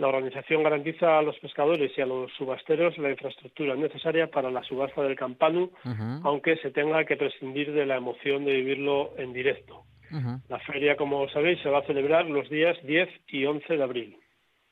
[0.00, 4.62] La organización garantiza a los pescadores y a los subasteros la infraestructura necesaria para la
[4.62, 5.70] subasta del campanu,
[6.24, 9.84] aunque se tenga que prescindir de la emoción de vivirlo en directo.
[10.48, 14.16] La feria, como sabéis, se va a celebrar los días 10 y 11 de abril.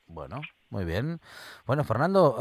[0.06, 1.20] Bueno, muy bien.
[1.66, 2.34] Bueno, Fernando,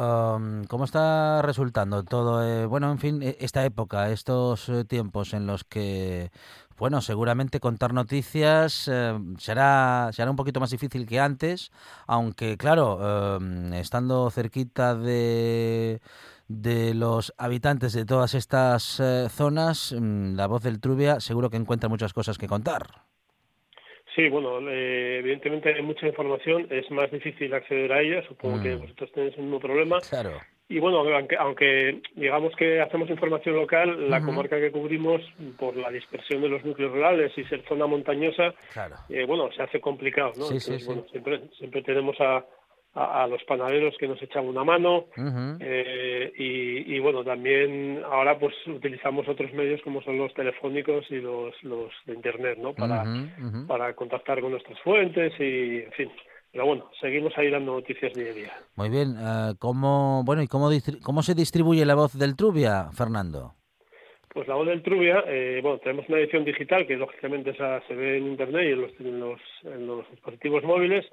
[0.68, 2.46] ¿cómo está resultando todo?
[2.46, 6.32] Eh, bueno, en fin, e, esta época, estos eh, tiempos en los que,
[6.78, 11.72] bueno, seguramente contar noticias eh, será, será un poquito más difícil que antes,
[12.06, 13.40] aunque, claro,
[13.74, 16.02] estando cerquita de
[16.50, 21.90] de los habitantes de todas estas zonas, mm, la voz del Trubia seguro que encuentra
[21.90, 23.07] muchas cosas que contar.
[24.17, 28.75] Sí, bueno, eh, evidentemente hay mucha información, es más difícil acceder a ella, supongo que
[28.75, 28.80] mm.
[28.80, 29.99] vosotros tenéis el mismo problema.
[30.10, 30.32] Claro.
[30.67, 35.21] Y bueno, aunque, aunque digamos que hacemos información local, la comarca que cubrimos,
[35.60, 38.56] por la dispersión de los núcleos rurales y ser zona montañosa,
[39.08, 40.45] eh, bueno, se hace complicado, ¿no?
[40.45, 42.43] Sí, sí, bueno, siempre, siempre tenemos a,
[42.93, 45.06] a, los panaderos que nos echan una mano
[45.60, 51.54] eh, y, bueno también ahora pues utilizamos otros medios como son los telefónicos y los,
[51.63, 53.04] los de internet no para
[53.67, 56.12] para contactar con nuestras fuentes y en fin.
[56.52, 58.54] Pero bueno seguimos ahí dando noticias día a día.
[58.76, 60.69] Muy bien uh, cómo bueno y cómo
[61.04, 63.54] cómo se distribuye la voz del Trubia Fernando
[64.38, 67.95] pues la voz del Trubia, eh, bueno, tenemos una edición digital que lógicamente esa se
[67.95, 71.08] ve en internet y en los, en los, en los dispositivos móviles,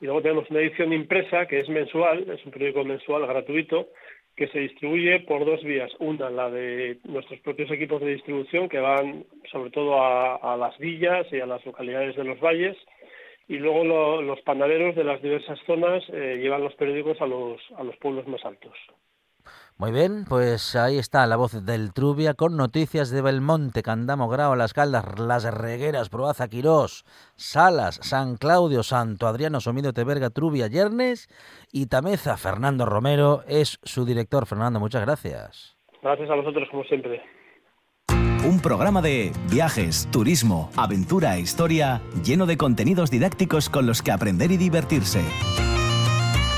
[0.00, 3.88] y luego tenemos una edición impresa que es mensual, es un periódico mensual gratuito,
[4.34, 5.90] que se distribuye por dos vías.
[5.98, 11.26] Una, la de nuestros propios equipos de distribución, que van sobre todo a, las villas
[11.30, 12.76] y a las localidades de los valles,
[13.48, 17.82] y luego los panaderos de las diversas zonas eh, llevan los periódicos a los, a
[17.82, 18.72] los pueblos más altos.
[19.80, 24.54] Muy bien, pues ahí está la voz del Trubia con noticias de Belmonte, Candamo, Grao,
[24.54, 31.28] Las Caldas, Las Regueras, Proaza, Quirós, Salas, San Claudio, Santo Adriano, Somido, Teberga, Trubia, Yernes
[31.72, 32.36] y Tameza.
[32.36, 34.44] Fernando Romero es su director.
[34.44, 35.78] Fernando, muchas gracias.
[36.02, 37.22] Gracias a vosotros, como siempre.
[38.46, 44.12] Un programa de viajes, turismo, aventura e historia lleno de contenidos didácticos con los que
[44.12, 45.22] aprender y divertirse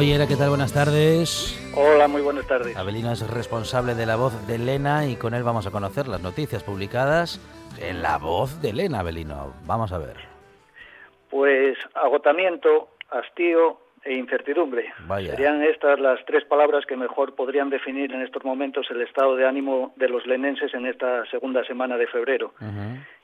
[0.00, 0.48] Ollera, ¿qué tal?
[0.48, 1.60] Buenas tardes.
[1.76, 2.74] Hola, muy buenas tardes.
[2.74, 6.22] Abelino es responsable de La Voz de Elena y con él vamos a conocer las
[6.22, 7.38] noticias publicadas
[7.78, 9.52] en La Voz de Elena, Abelino.
[9.66, 10.16] Vamos a ver.
[11.28, 14.90] Pues agotamiento, hastío e incertidumbre.
[15.06, 15.32] Vaya.
[15.32, 19.46] Serían estas las tres palabras que mejor podrían definir en estos momentos el estado de
[19.46, 22.54] ánimo de los lenenses en esta segunda semana de febrero.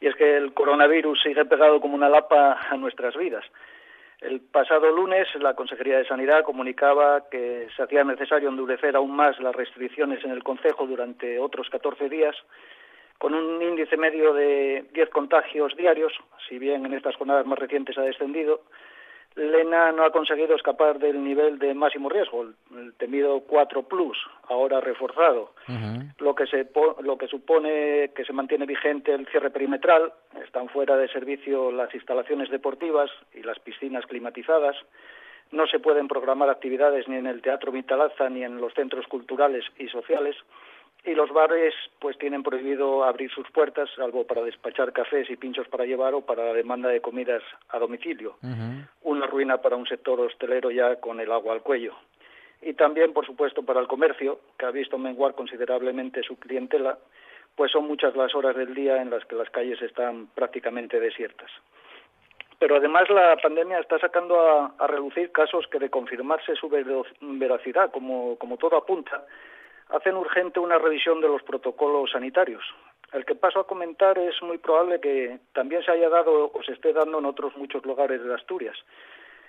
[0.03, 3.47] Y es que el coronavirus sigue pegado como una lapa a nuestras vidas.
[4.21, 9.39] El pasado lunes la Consejería de Sanidad comunicaba que se hacía necesario endurecer aún más
[9.41, 12.35] las restricciones en el Concejo durante otros 14 días,
[13.19, 16.13] con un índice medio de 10 contagios diarios,
[16.49, 18.63] si bien en estas jornadas más recientes ha descendido.
[19.37, 24.17] Lena no ha conseguido escapar del nivel de máximo riesgo, el, temido 4 plus,
[24.49, 25.53] ahora reforzado.
[26.19, 26.67] Lo que se
[27.03, 31.95] lo que supone que se mantiene vigente el cierre perimetral, están fuera de servicio las
[31.95, 34.77] instalaciones deportivas y las piscinas climatizadas,
[35.53, 39.65] no se pueden programar actividades ni en el Teatro Vitalaza ni en los centros culturales
[39.79, 40.35] y sociales
[41.07, 45.69] y los bares pues tienen prohibido abrir sus puertas salvo para despachar cafés y pinchos
[45.69, 48.37] para llevar o para la demanda de comidas a domicilio
[49.03, 51.95] una ruina para un sector hostelero ya con el agua al cuello.
[52.61, 56.99] Y también, por supuesto, para el comercio, que ha visto menguar considerablemente su clientela,
[57.55, 61.51] pues son muchas las horas del día en las que las calles están prácticamente desiertas.
[62.59, 67.91] Pero además la pandemia está sacando a, a relucir casos que de confirmarse su veracidad,
[67.93, 69.25] como, como todo apunta,
[69.89, 72.65] hacen urgente una revisión de los protocolos sanitarios.
[73.13, 76.73] El que paso a comentar es muy probable que también se haya dado o se
[76.73, 78.77] esté dando en otros muchos lugares de Asturias.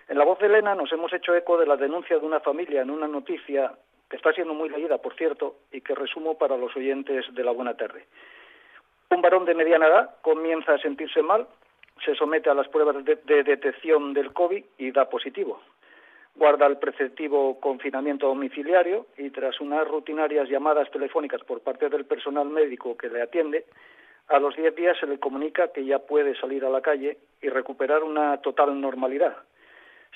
[0.07, 2.81] En la voz de Elena nos hemos hecho eco de la denuncia de una familia
[2.81, 3.73] en una noticia
[4.09, 7.51] que está siendo muy leída, por cierto, y que resumo para los oyentes de la
[7.51, 8.05] buena tarde.
[9.09, 11.47] Un varón de mediana edad comienza a sentirse mal,
[12.05, 15.61] se somete a las pruebas de, de detección del COVID y da positivo.
[16.37, 22.47] Guarda el preceptivo confinamiento domiciliario y tras unas rutinarias llamadas telefónicas por parte del personal
[22.47, 23.65] médico que le atiende,
[24.27, 27.49] a los 10 días se le comunica que ya puede salir a la calle y
[27.49, 29.35] recuperar una total normalidad,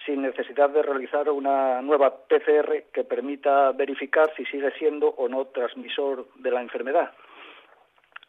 [0.05, 5.45] sin necesidad de realizar una nueva PCR que permita verificar si sigue siendo o no
[5.45, 7.13] transmisor de la enfermedad.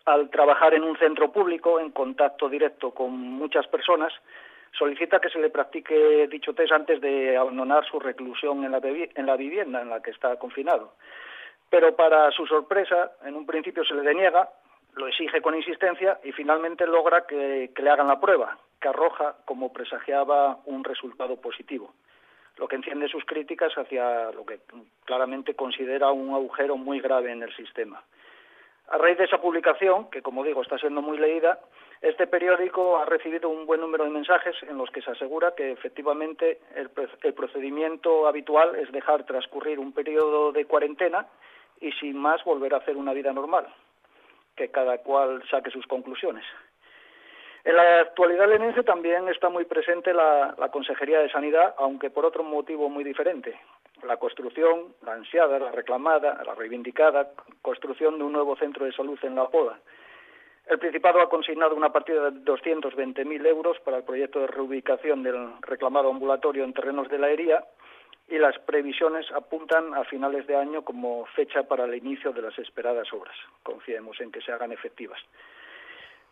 [0.06, 4.14] Al trabajar en un centro público en contacto directo con muchas personas,
[4.72, 8.80] solicita que se le practique dicho test antes de abandonar su reclusión en la,
[9.36, 10.94] vivienda en la que está confinado.
[11.70, 14.48] Pero para su sorpresa, en un principio se le deniega,
[14.94, 19.36] lo exige con insistencia y finalmente logra que, que le hagan la prueba, que arroja,
[19.44, 21.94] como presagiaba, un resultado positivo,
[22.56, 24.60] lo que enciende sus críticas hacia lo que
[25.04, 28.02] claramente considera un agujero muy grave en el sistema.
[28.88, 31.58] A raíz de esa publicación, que como digo está siendo muy leída,
[32.02, 35.70] este periódico ha recibido un buen número de mensajes en los que se asegura que
[35.70, 36.90] efectivamente el,
[37.32, 41.28] procedimiento habitual es dejar transcurrir un periodo de cuarentena
[41.80, 43.68] y sin más volver a hacer una vida normal,
[44.56, 46.44] que cada cual saque sus conclusiones.
[47.62, 52.26] En la actualidad lenense también está muy presente la, la Consejería de Sanidad, aunque por
[52.26, 53.56] otro motivo muy diferente.
[54.02, 57.30] La construcción, la ansiada, la reclamada, la reivindicada
[57.62, 59.78] construcción de un nuevo centro de salud en La Pola.
[60.66, 65.60] El Principado ha consignado una partida de 220.000 euros para el proyecto de reubicación del
[65.60, 67.64] reclamado ambulatorio en terrenos de la Hería
[68.28, 72.58] y las previsiones apuntan a finales de año como fecha para el inicio de las
[72.58, 73.36] esperadas obras.
[73.62, 75.20] Confiemos en que se hagan efectivas.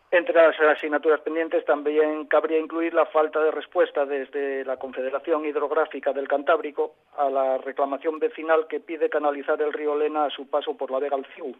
[0.09, 6.11] Entre las asignaturas pendientes también cabría incluir la falta de respuesta desde la Confederación Hidrográfica
[6.11, 10.75] del Cantábrico a la reclamación vecinal que pide canalizar el río Lena a su paso
[10.75, 11.55] por la Vega al Ciu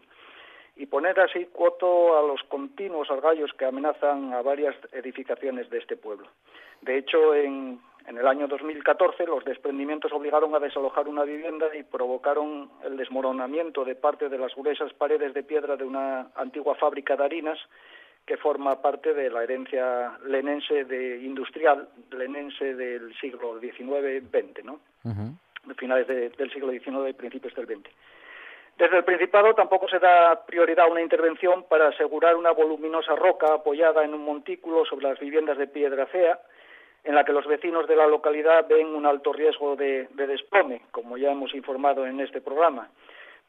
[0.76, 5.96] y poner así coto a los continuos argallos que amenazan a varias edificaciones de este
[5.96, 6.26] pueblo.
[6.80, 11.82] De hecho, en, en el año 2014 los desprendimientos obligaron a desalojar una vivienda y
[11.82, 17.16] provocaron el desmoronamiento de parte de las gruesas paredes de piedra de una antigua fábrica
[17.16, 17.58] de harinas
[18.26, 24.80] que forma parte de la herencia lenense de industrial lenense del siglo XIX-XX, ¿no?
[25.64, 27.88] De finales de- del siglo XIX y principios del XX.
[28.76, 33.54] Desde el Principado tampoco se da prioridad a una intervención para asegurar una voluminosa roca
[33.54, 36.40] apoyada en un montículo sobre las viviendas de piedra fea
[37.04, 40.82] en la que los vecinos de la localidad ven un alto riesgo de, de desplome,
[40.90, 42.88] como ya hemos informado en este programa.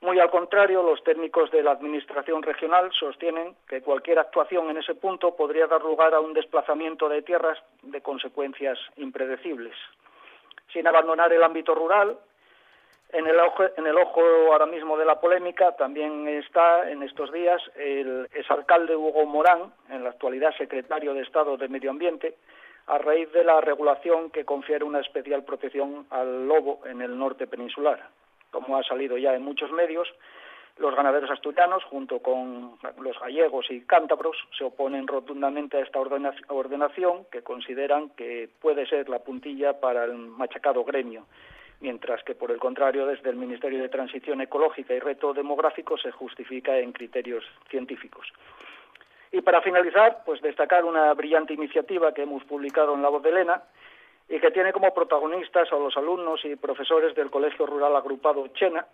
[0.02, 4.96] Muy al contrario, los técnicos de la Administración regional sostienen que cualquier actuación en ese
[4.96, 9.76] punto podría dar lugar a un desplazamiento de tierras de consecuencias impredecibles.
[10.74, 12.18] Sin abandonar el ámbito rural,
[13.14, 18.96] en el, ojo, ahora mismo de la polémica también está en estos días el exalcalde
[18.96, 22.36] Hugo Morán, en la actualidad secretario de Estado de Medio Ambiente,
[22.88, 27.48] a raíz de la regulación que confiere una especial protección al lobo en el norte
[27.48, 28.10] peninsular.
[28.52, 30.08] Como ha salido ya en muchos medios,
[30.78, 37.26] los ganaderos asturianos, junto con los gallegos y cántabros, se oponen rotundamente a esta ordenación
[37.32, 41.28] que consideran que puede ser la puntilla para el machacado gremio,
[41.80, 46.12] mientras que, por el contrario, desde el Ministerio de Transición Ecológica y Reto Demográfico se
[46.12, 48.28] justifica en criterios científicos.
[49.32, 53.30] Y para finalizar, pues destacar una brillante iniciativa que hemos publicado en La Voz de
[53.30, 53.64] Elena,
[54.30, 58.86] y que tiene como protagonistas a los alumnos y profesores del Colegio Rural Agrupado Chena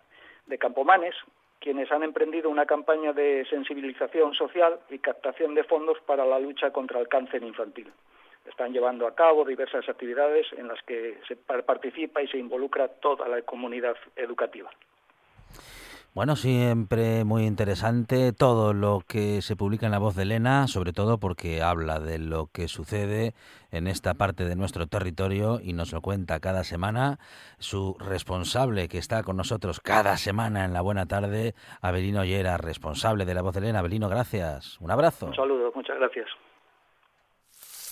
[0.46, 1.14] de Campomanes,
[1.60, 6.72] quienes han emprendido una campaña de sensibilización social y captación de fondos para la lucha
[6.72, 7.92] contra el cáncer infantil.
[8.50, 13.26] Están llevando a cabo diversas actividades en las que se participa y se involucra toda
[13.28, 14.70] la comunidad educativa.
[16.12, 20.92] Bueno, siempre muy interesante todo lo que se publica en La Voz de Elena, sobre
[20.92, 23.32] todo porque habla de lo que sucede
[23.70, 27.18] en esta parte de nuestro territorio y nos lo cuenta cada semana
[27.58, 33.24] su responsable que está con nosotros cada semana en la buena tarde, Abelino Llera, responsable
[33.24, 33.78] de La Voz de Elena.
[33.78, 34.80] Abelino, gracias.
[34.80, 35.26] Un abrazo.
[35.26, 36.26] Un saludo, muchas gracias.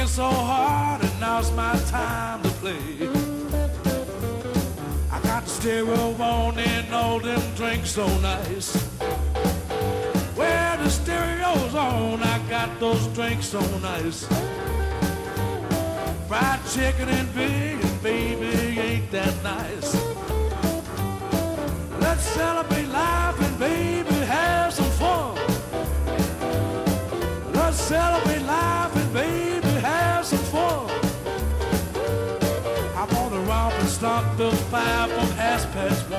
[0.00, 3.08] Working so hard and now's my time to play.
[5.10, 8.76] I got stereo on and all them drinks so nice.
[10.36, 14.26] Where the stereo's on, I got those drinks so nice.
[16.28, 19.94] Fried chicken and beer, baby, ain't that nice?
[22.00, 25.36] Let's celebrate life and baby have some fun.
[27.52, 28.89] Let's celebrate life
[34.02, 36.09] not the fire from aspects.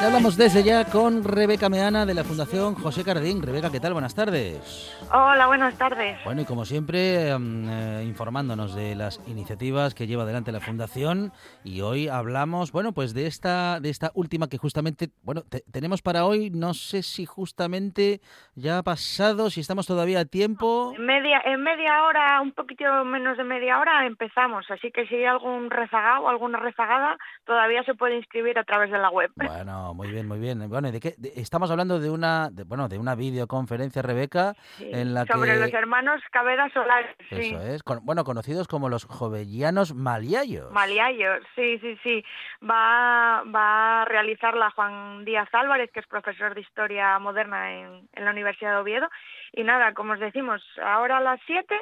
[0.00, 3.42] Ya hablamos desde ya con Rebeca Meana de la Fundación José Cardín.
[3.42, 3.92] Rebeca, ¿qué tal?
[3.92, 4.96] Buenas tardes.
[5.12, 6.16] Hola, buenas tardes.
[6.24, 11.32] Bueno, y como siempre, um, eh, informándonos de las iniciativas que lleva adelante la Fundación.
[11.64, 16.00] Y hoy hablamos, bueno, pues de esta, de esta última que justamente, bueno, te, tenemos
[16.00, 18.22] para hoy, no sé si justamente
[18.54, 20.94] ya ha pasado, si estamos todavía a tiempo.
[20.96, 24.64] En media, en media hora, un poquito menos de media hora, empezamos.
[24.70, 28.96] Así que si hay algún rezagado, alguna rezagada, todavía se puede inscribir a través de
[28.96, 29.30] la web.
[29.36, 30.68] Bueno, muy bien, muy bien.
[30.68, 31.14] Bueno, ¿de qué?
[31.18, 35.54] De, estamos hablando de una, de, bueno, de una videoconferencia, Rebeca, Sí, en la Sobre
[35.54, 35.60] que...
[35.60, 37.36] los hermanos Cabeda Solares, sí.
[37.54, 40.70] Eso es, con- bueno, conocidos como los jovellanos maliayos.
[40.72, 42.24] Maliayos, sí, sí, sí.
[42.62, 48.24] Va, va a realizarla Juan Díaz Álvarez, que es profesor de Historia Moderna en, en
[48.24, 49.08] la Universidad de Oviedo.
[49.52, 51.74] Y nada, como os decimos, ahora a las 7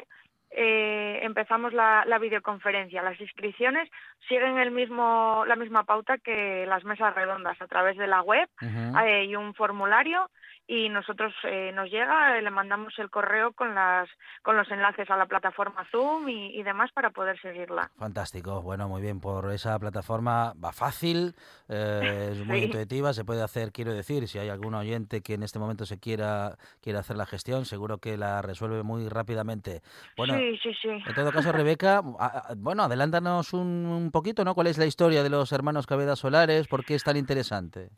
[0.51, 3.03] eh, empezamos la, la videoconferencia.
[3.03, 3.89] Las inscripciones
[4.29, 8.49] siguen el mismo, la misma pauta que las mesas redondas a través de la web.
[8.61, 8.97] Ujú.
[8.97, 10.31] Hay un formulario
[10.71, 14.09] y nosotros eh, nos llega, eh, le mandamos el correo con las
[14.43, 17.91] con los enlaces a la plataforma Zoom y, y demás para poder seguirla.
[17.99, 21.35] Fantástico, bueno, muy bien, por esa plataforma va fácil,
[21.69, 22.65] eh, es muy Sí.
[22.67, 25.99] intuitiva, se puede hacer, quiero decir, si hay algún oyente que en este momento se
[25.99, 29.81] quiera, quiera hacer la gestión, seguro que la resuelve muy rápidamente.
[30.19, 30.89] Bueno, sí, sí, sí.
[30.91, 34.55] en todo caso, Rebeca, a- a- bueno, adelántanos un, un poquito, ¿no?
[34.55, 36.69] ¿Cuál es la historia de los hermanos Cabeda Solares?
[36.69, 37.89] ¿Por qué es tan interesante?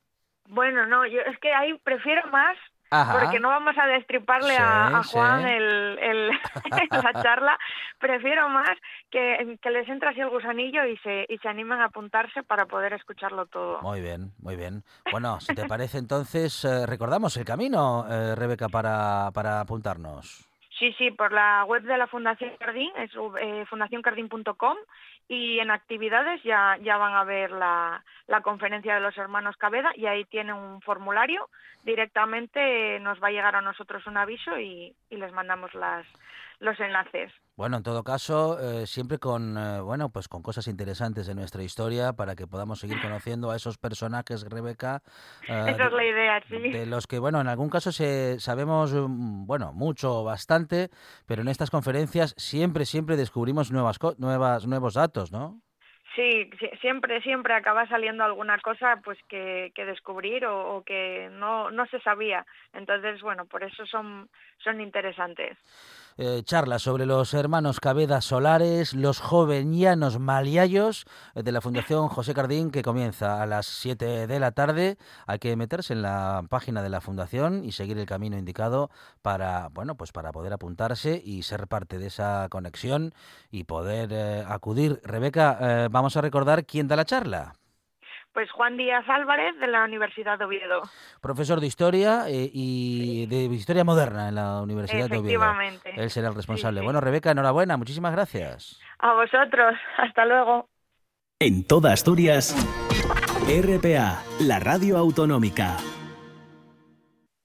[0.51, 2.57] Bueno, no, yo es que ahí prefiero más
[2.91, 3.21] Ajá.
[3.21, 5.49] porque no vamos a destriparle a, Juan sí.
[5.49, 6.31] el, el-
[6.91, 7.59] la charla.
[7.99, 8.77] Prefiero más
[9.11, 12.67] que, que les entre así el gusanillo y se, y se animen a apuntarse para
[12.67, 13.81] poder escucharlo todo.
[13.83, 14.83] Muy bien, muy bien.
[15.13, 20.50] Bueno, si te parece entonces, eh, recordamos el camino, eh, Rebeca, para, para apuntarnos.
[20.81, 24.79] Sí, sí, por la web de la Fundación Cardín, es eh, fundacioncardín.com
[25.29, 28.03] y en actividades ya, van a ver la,
[28.43, 31.51] conferencia de los hermanos Cabeda y ahí tienen un formulario.
[31.85, 36.07] Directamente nos va a llegar a nosotros un aviso y les mandamos las,
[36.61, 37.33] los enlaces.
[37.57, 41.63] Bueno, en todo caso, eh, siempre con eh, bueno, pues con cosas interesantes de nuestra
[41.63, 45.03] historia para que podamos seguir conociendo a esos personajes, Rebeca.
[45.49, 46.59] eh, Esa es la idea, sí.
[46.59, 50.91] de los que, bueno, en algún caso se, sabemos, mm, bueno, mucho o bastante,
[51.27, 55.61] pero en estas conferencias siempre, siempre descubrimos nuevas, nuevas, nuevos datos, ¿no?
[56.17, 61.29] Sí, sí, siempre, siempre acaba saliendo alguna cosa pues que, que descubrir o, o que
[61.31, 62.45] no, no se sabía.
[62.73, 65.57] Entonces, bueno, por eso son, son interesantes.
[66.23, 72.35] Eh, charla sobre los hermanos Cabeda Solares, los joveñanos maliayos eh, de la Fundación José
[72.35, 74.99] Cardín, que comienza a las 7 de la tarde.
[75.27, 78.91] Hay que meterse en la página de la Fundación y seguir el camino indicado
[79.23, 83.15] para, bueno, pues para poder apuntarse y ser parte de esa conexión
[83.51, 85.01] y poder eh, acudir.
[85.03, 87.60] Rebeca, eh, vamos a recordar quién da la charla.
[88.33, 90.83] Pues Juan Díaz Álvarez de la Universidad de Oviedo.
[91.21, 95.43] Profesor de Historia eh, y de Historia Moderna en la Universidad de Oviedo.
[95.43, 95.93] Efectivamente.
[95.97, 96.81] Él será el responsable.
[96.81, 96.85] sí.
[96.85, 98.81] Bueno, Rebeca, enhorabuena, muchísimas gracias.
[98.99, 99.75] A vosotros.
[99.99, 100.69] Hasta luego.
[101.41, 102.55] En toda Asturias,
[103.49, 105.77] RPA, la radio autonómica.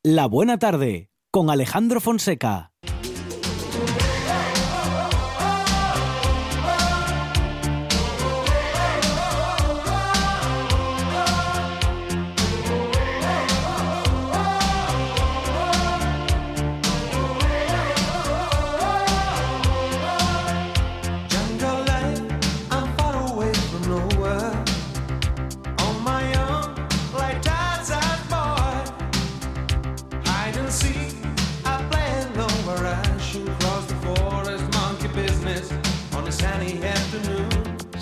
[0.04, 2.75] La buena tarde, con Alejandro Fonseca.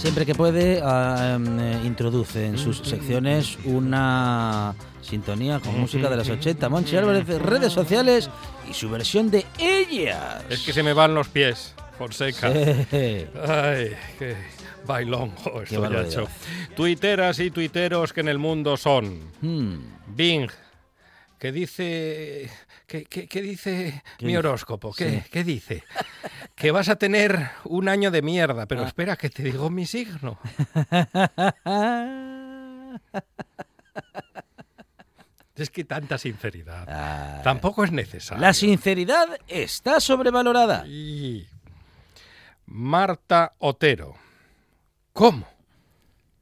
[0.03, 6.67] Siempre que puede, eh, introduce en sus secciones una sintonía con música de los 80.
[6.67, 8.29] Monchi Álvarez, redes sociales
[8.69, 10.43] y su versión de Ellas.
[10.49, 12.51] Es que se me van los pies, Fonseca.
[12.51, 13.27] Sí.
[13.47, 14.35] Ay, qué
[14.85, 16.27] bailongo estoy hecho.
[16.75, 19.77] Tuiteras y tuiteros que en el mundo son Hmm.
[20.07, 20.49] Bing,
[21.39, 22.51] que dice...
[22.87, 24.93] ¿Qué, qué- qué dice ¿Qué mi horóscopo?
[24.93, 25.29] ¿Qué, Sí.
[25.31, 25.83] qué dice?
[26.55, 28.87] Que vas a tener un año de mierda, pero Ah.
[28.87, 30.37] espera que te digo mi signo.
[35.55, 37.41] Es que tanta sinceridad.
[37.43, 38.43] Tampoco es necesario.
[38.43, 38.47] Ah.
[38.47, 40.85] La sinceridad está sobrevalorada.
[40.87, 41.47] Y
[42.65, 44.15] Marta Otero.
[45.13, 45.47] ¿Cómo?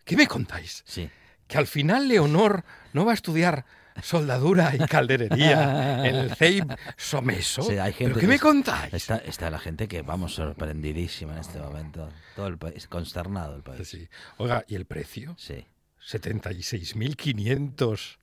[0.05, 0.81] ¿Qué me contáis?
[0.87, 1.09] Sí.
[1.47, 2.63] Que al final Leonor
[2.93, 3.65] no va a estudiar
[4.01, 7.63] soldadura y calderería en el CEIP Someso.
[7.63, 8.93] Sí, hay gente ¿Pero qué me contáis?
[8.93, 12.09] Está, está la gente que, vamos, sorprendidísima en este momento.
[12.35, 13.87] Todo el país, consternado el país.
[13.87, 14.07] Sí.
[14.37, 15.35] Oiga, ¿y el precio?
[15.37, 15.65] Sí.
[16.07, 18.17] 76.500.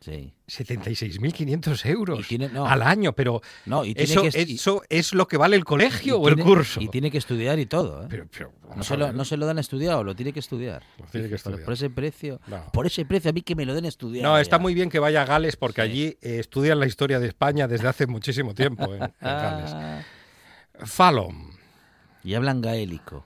[0.00, 0.32] Sí.
[0.46, 2.66] 76.500 euros Y tiene- no.
[2.66, 6.28] al año, pero No, y tiene eso, que es lo que vale el colegio o
[6.28, 6.80] el tiene- curso.
[6.80, 8.06] Y tiene que estudiar y todo, ¿eh?
[8.08, 9.14] Pero- pero, no, se lo, ver.
[9.14, 10.82] no se lo dan estudiado, lo tiene que estudiar.
[11.10, 11.64] tiene que Por- estudiar.
[11.64, 12.40] Por, ese precio.
[12.72, 14.28] Por ese precio, a mí que me lo den estudiado.
[14.32, 14.62] No, está ya.
[14.62, 17.88] muy bien que vaya a Gales porque allí eh, estudian la historia de España desde
[17.88, 19.70] hace muchísimo tiempo en, en Gales.
[19.74, 20.02] Ah.
[20.84, 21.50] Fallon,
[22.22, 23.24] Y hablan gaélico.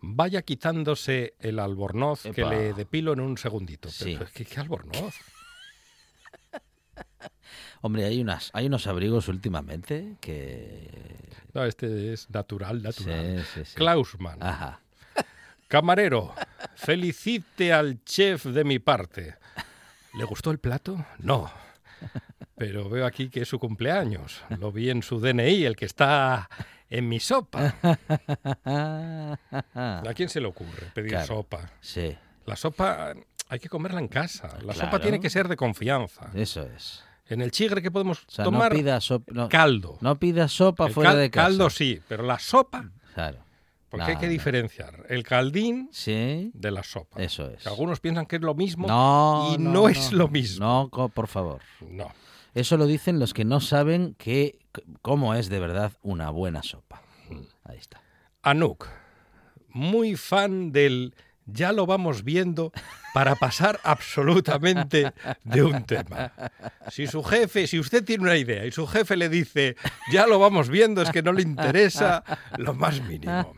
[0.00, 3.90] vaya quitándose el albornoz que le depilo en un segundito.
[3.90, 4.16] Sí.
[4.18, 5.14] Pero, ¿qué, qué albornoz?
[7.80, 10.90] Hombre, hay unas, hay unos abrigos últimamente que.
[11.54, 13.44] No, este es natural, natural.
[13.46, 13.74] Sí, sí, sí.
[13.76, 14.42] Klausmann.
[14.42, 14.80] Ajá.
[15.68, 16.34] Camarero,
[16.76, 19.36] felicite al chef de mi parte.
[20.14, 21.04] ¿Le gustó el plato?
[21.18, 21.50] No.
[22.56, 24.42] Pero veo aquí que es su cumpleaños.
[24.58, 26.48] Lo vi en su DNI, el que está
[26.88, 27.74] en mi sopa.
[28.64, 31.26] ¿A quién se le ocurre pedir Claro.
[31.26, 31.70] sopa?
[31.80, 33.12] Sí, La sopa
[33.48, 34.58] hay que comerla en casa.
[34.62, 36.30] La sopa tiene que ser de confianza.
[36.34, 37.02] eso es.
[37.26, 39.32] En el chigre que podemos O sea, tomar no pida sopa.
[39.34, 39.98] No, caldo.
[40.00, 41.46] no pida sopa El fuera cal- de casa.
[41.48, 43.38] Caldo sí, pero la sopa, Claro.
[43.90, 47.22] porque No, hay que diferenciar el caldín Sí, de la sopa.
[47.22, 47.62] eso es.
[47.64, 50.88] Que algunos piensan que es lo mismo No, y no, es lo mismo.
[50.90, 51.60] No, por favor.
[51.82, 52.10] No.
[52.54, 54.58] Eso lo dicen los que no saben que,
[55.02, 57.02] cómo es de verdad una buena sopa.
[57.64, 58.00] Ahí está.
[58.40, 58.86] Anouk,
[59.68, 61.14] muy fan del
[61.50, 62.72] ya lo vamos viendo
[63.14, 65.12] para pasar absolutamente
[65.44, 66.32] de un tema.
[66.90, 69.76] Si su jefe, si usted tiene una idea y su jefe le dice,
[70.12, 72.22] ya lo vamos viendo, es que no le interesa
[72.58, 73.54] lo más mínimo.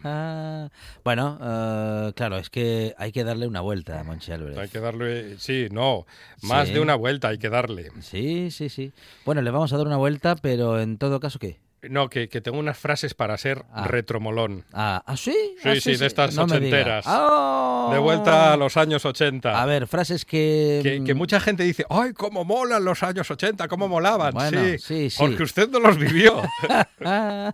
[1.05, 4.57] bueno, eh, claro, es que hay que darle una vuelta a Monchi Álvarez.
[4.59, 6.07] Hay que darle, sí, no,
[6.43, 6.74] más Sí.
[6.74, 7.91] de una vuelta hay que darle.
[8.01, 8.93] Sí, sí, sí.
[9.24, 11.59] Bueno, le vamos a dar una vuelta, pero en todo caso, ¿qué?
[11.88, 14.64] No, que, que tengo unas frases para ser retromolón.
[14.72, 15.34] Ah, ¿ah, sí?
[15.62, 17.04] Sí, Ah, sí, de estas No ochenteras.
[17.08, 17.88] Ah.
[17.92, 19.60] De vuelta a los años 80.
[19.62, 20.80] A ver, frases que...
[20.82, 23.68] Que, que mucha gente dice, ¡ay, cómo molan los años 80!
[23.68, 24.34] ¿Cómo molaban?
[24.34, 25.16] Bueno, sí, sí, sí.
[25.18, 26.42] porque usted no los vivió.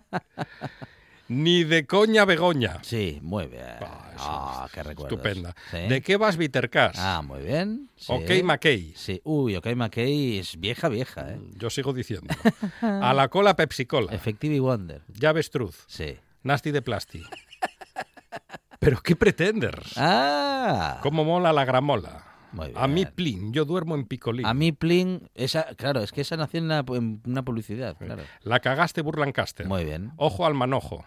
[1.29, 2.77] Ni de coña Begoña.
[2.83, 3.65] Sí, muy bien.
[3.81, 5.17] Ah, qué recuerdos.
[5.19, 5.53] Estupenda.
[5.71, 5.77] Sí.
[5.89, 6.95] ¿De qué vas, Vitercas?
[6.97, 7.89] Ah, muy bien.
[7.95, 8.13] sí.
[8.13, 8.93] Ok, McKay.
[8.95, 9.21] Sí.
[9.23, 11.39] Uy, Ok McKay es vieja, vieja, ¿eh?
[11.55, 12.33] Yo sigo diciendo.
[12.81, 14.13] A la cola Pepsi Cola.
[14.13, 15.01] Effective Wonder.
[15.07, 15.75] Llaves Truth.
[15.87, 16.17] Sí.
[16.43, 17.23] Nasty de Plasti.
[18.79, 19.93] ¿Pero qué pretenders?
[19.97, 20.99] Ah.
[21.01, 22.26] ¿Cómo mola la gramola?
[22.51, 24.45] Muy A mí, plin, yo duermo en picolín.
[24.45, 28.23] A mí, Plin, esa, claro, es que esa nació en una, en una publicidad, claro.
[28.43, 29.67] La cagaste Burlancaster.
[29.67, 30.11] Muy bien.
[30.17, 31.05] Ojo al manojo.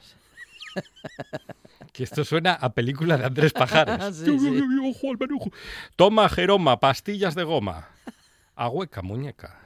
[1.93, 4.17] que esto suena a película de Andrés Pajares.
[4.17, 4.63] Sí, sí.
[4.83, 5.51] Ojo al manojo.
[5.97, 7.89] Toma, Jeroma, pastillas de goma.
[8.55, 9.59] Ahueca, muñeca.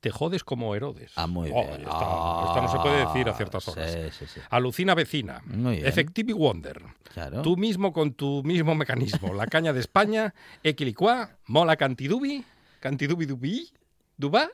[0.00, 1.10] Te jodes como Herodes.
[1.16, 1.80] Ah, muy Oh, bien.
[1.80, 3.92] Esto no se puede decir a ciertas Ah, horas.
[3.92, 4.40] Sí, sí, sí.
[4.50, 5.42] Alucina vecina.
[5.72, 6.80] Effective Wonder.
[7.12, 7.42] Claro.
[7.42, 9.34] Tú mismo con tu mismo mecanismo.
[9.34, 12.44] La caña de España, Equilicua, Mola Cantidubi,
[12.78, 13.68] Cantidubi Dubi,
[14.16, 14.48] Duba.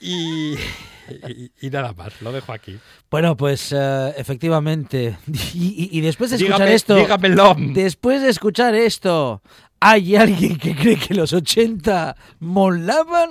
[0.00, 2.78] Y, y, y nada más, lo dejo aquí.
[3.10, 5.16] Bueno, pues eh, efectivamente.
[5.54, 6.96] Y después de escuchar Dígame- esto.
[6.96, 7.54] dígamelo.
[7.58, 9.42] Después de escuchar esto.
[9.80, 13.30] ¿Hay alguien que cree que los 80 molaban?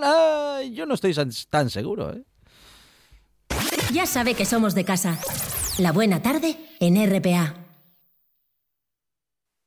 [0.73, 2.23] Yo no estoy tan, tan seguro, ¿eh?
[3.93, 5.19] Ya sabe que somos de casa.
[5.77, 7.55] La buena tarde en RPA.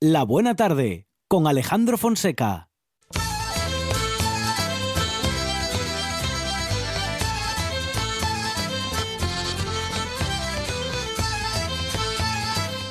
[0.01, 2.72] La buena tarde con Alejandro Fonseca.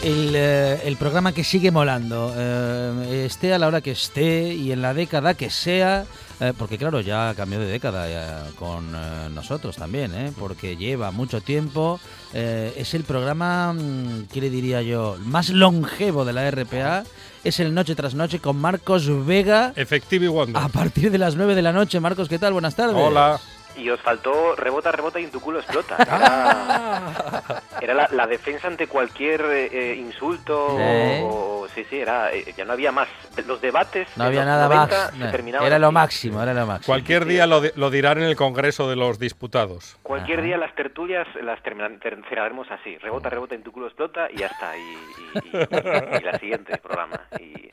[0.04, 4.72] El, eh, el programa que sigue molando, eh, esté a la hora que esté y
[4.72, 6.06] en la década que sea,
[6.40, 10.34] eh, porque claro, ya cambió de década ya con eh, nosotros también, ¿eh?
[10.40, 12.00] porque lleva mucho tiempo,
[12.34, 17.04] eh, es el programa, mm, ¿qué le diría yo?, más longevo de la RPA,
[17.44, 19.72] es el Noche tras Noche con Marcos Vega.
[19.76, 20.64] Effective Wonder.
[20.64, 22.54] A partir de las 9 de la noche, Marcos, ¿qué tal?
[22.54, 22.96] Buenas tardes.
[22.98, 23.40] Hola.
[23.78, 25.96] Y os faltó rebota, rebota y en tu culo explota.
[26.00, 30.78] Era, era la, la defensa ante cualquier eh, eh, insulto.
[30.78, 31.20] Sí.
[31.24, 33.08] O, sí, sí, era, eh, ya no había más.
[33.48, 35.42] Los debates No había nada 90 más.
[35.42, 35.66] no.
[35.66, 36.94] Era lo máximo, era lo máximo.
[36.94, 39.98] Cualquier día lo, lo dirán en el Congreso de los Diputados.
[40.04, 42.98] Cualquier día las tertulias las cerraremos así.
[42.98, 44.76] Rebota, rebota en tu culo explota y ya está.
[44.78, 47.20] Y, y- y- y la siguiente programa.
[47.40, 47.72] Y,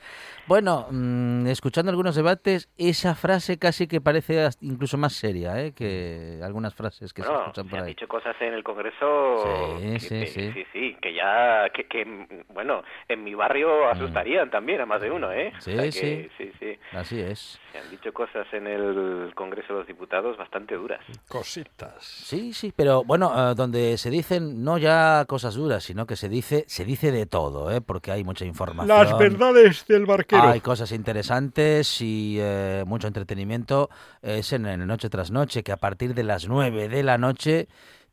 [0.49, 5.73] Bueno, mm, escuchando algunos debates, esa frase casi que parece incluso más seria ¿eh?
[5.73, 7.91] que algunas frases que se bueno, escuchan se por han ahí.
[7.93, 10.53] dicho cosas en el Congreso Sí, que, sí, que- sí.
[10.55, 15.11] sí, sí, que ya, que, que, bueno, en mi barrio asustarían también a más de
[15.11, 15.53] uno, ¿eh?
[15.53, 15.61] O Mm.
[15.61, 16.29] Sí, sea que, sí.
[16.39, 16.79] sí, sí.
[16.97, 17.61] Así es.
[17.73, 21.01] Se han dicho cosas en el Congreso de los Diputados bastante duras.
[21.29, 22.03] Cositas.
[22.03, 26.29] Sí, sí, pero bueno, eh, donde se dicen no ya cosas duras, sino que se
[26.31, 27.81] dice se dice de todo, ¿eh?
[27.83, 28.97] porque hay mucha información.
[28.99, 30.38] Las verdades del barquero.
[30.47, 33.91] Hay cosas interesantes y eh, mucho entretenimiento.
[34.23, 37.69] Es en Noche tras Noche, que a partir de las 9 de la noche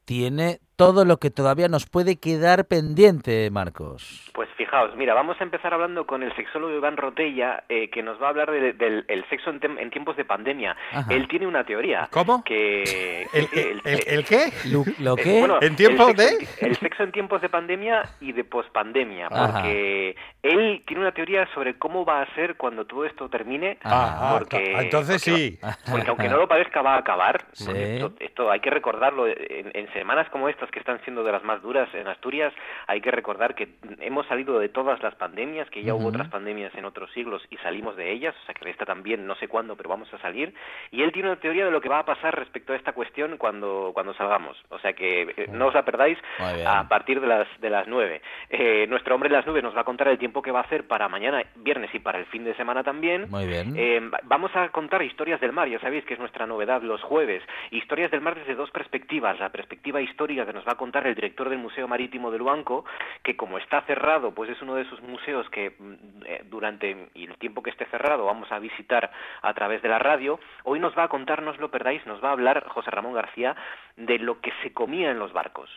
[0.06, 4.30] tiene todo lo que todavía nos puede quedar pendiente, Marcos.
[4.34, 8.22] Pues fijaos, mira, vamos a empezar hablando con el sexólogo Iván Rotella, eh, que nos
[8.22, 10.76] va a hablar de- del el sexo en, tem- en tiempos de pandemia.
[10.92, 11.14] Ajá.
[11.14, 12.08] Él tiene una teoría.
[12.12, 12.44] ¿Cómo?
[12.44, 12.84] Que,
[13.34, 14.52] ¿El, sí, el- el- el qué?
[15.00, 15.40] ¿Lo Eh, qué?
[15.40, 16.46] bueno, ¿En tiempo el sexo de?
[16.62, 19.54] en- el sexo en tiempos de pandemia y de pospandemia, Ajá.
[19.54, 24.18] porque él tiene una teoría sobre cómo va a ser cuando todo esto termine, Ah,
[24.34, 25.60] ah, porque, ah, entonces porque- sí.
[25.92, 27.46] porque aunque no lo parezca va a acabar.
[27.54, 27.72] Sí.
[27.74, 31.44] Esto, esto hay que recordarlo en, en semanas como estas que están siendo de las
[31.44, 32.54] más duras en Asturias,
[32.88, 36.10] hay que recordar que hemos salido de todas las pandemias, que ya hubo Ujú.
[36.10, 39.26] otras pandemias en otros siglos y salimos de ellas, o sea que de esta también
[39.28, 40.54] no sé cuándo, pero vamos a salir.
[40.92, 43.38] Y él tiene una teoría de lo que va a pasar respecto a esta cuestión
[43.38, 44.58] cuando, cuando salgamos.
[44.70, 46.18] O sea que eh, no os la perdáis
[46.66, 48.22] a partir de las, de las nueve.
[48.50, 50.64] Eh, nuestro hombre en las nubes nos va a contar el tiempo que va a
[50.64, 53.30] hacer para mañana, viernes y para el fin de semana también.
[53.30, 53.74] Muy bien.
[53.78, 57.02] Eh, va- vamos a contar historias del mar, ya sabéis que es nuestra novedad los
[57.04, 57.44] jueves.
[57.72, 59.40] Historias del mar desde dos perspectivas.
[59.40, 62.86] La perspectiva histórica que nos va a contar el director del Museo Marítimo de Luanco,
[63.22, 65.94] que como está cerrado, pues es uno de esos museos que mm,
[66.26, 70.00] eh, durante y el tiempo que esté cerrado vamos a visitar a través de la
[70.00, 72.90] radio, hoy nos va a contar, no os lo perdáis, nos va a hablar José
[72.90, 73.56] Ramón García
[73.98, 75.70] de lo que se comía en los barcos.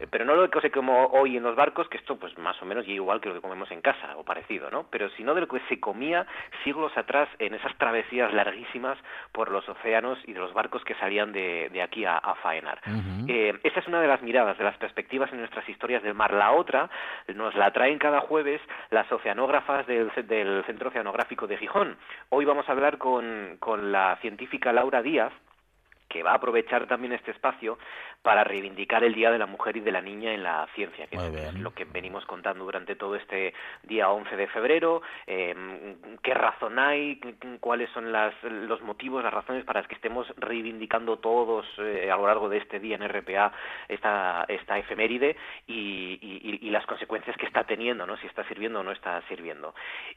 [0.00, 2.60] Eh, pero no lo que se come hoy en los barcos, que esto pues más
[2.62, 4.86] o menos y igual que lo que comemos en casa o parecido, ¿no?
[4.90, 6.26] Pero sino de lo que se comía
[6.64, 8.98] siglos atrás en esas travesías larguísimas
[9.32, 12.80] por los océanos y de los barcos que salían de, de aquí a, a faenar.
[13.28, 16.32] Eh, esa es una de las miradas, de las perspectivas en nuestras historias del mar.
[16.32, 16.90] La otra
[17.34, 18.60] nos la traen cada jueves
[18.90, 21.96] las oceanógrafas del, del Centro Oceanográfico de Gijón.
[22.30, 25.32] Hoy vamos a hablar con, con la científica Laura Díaz,
[26.08, 27.78] que va a aprovechar también este espacio
[28.22, 31.16] para reivindicar el Día de la Mujer y de la Niña en la ciencia, que
[31.16, 31.22] es
[31.60, 33.54] lo que venimos contando durante todo este
[33.84, 35.54] día 11 de febrero, eh,
[36.22, 37.20] qué razón hay,
[37.60, 42.26] cuáles son las, los motivos, las razones para que estemos reivindicando todos eh, a lo
[42.26, 43.52] largo de este día en RPA
[43.88, 45.36] esta, esta efeméride
[45.66, 48.16] y, y- y las consecuencias que está teniendo, ¿no?
[48.16, 49.74] si está sirviendo o no está sirviendo.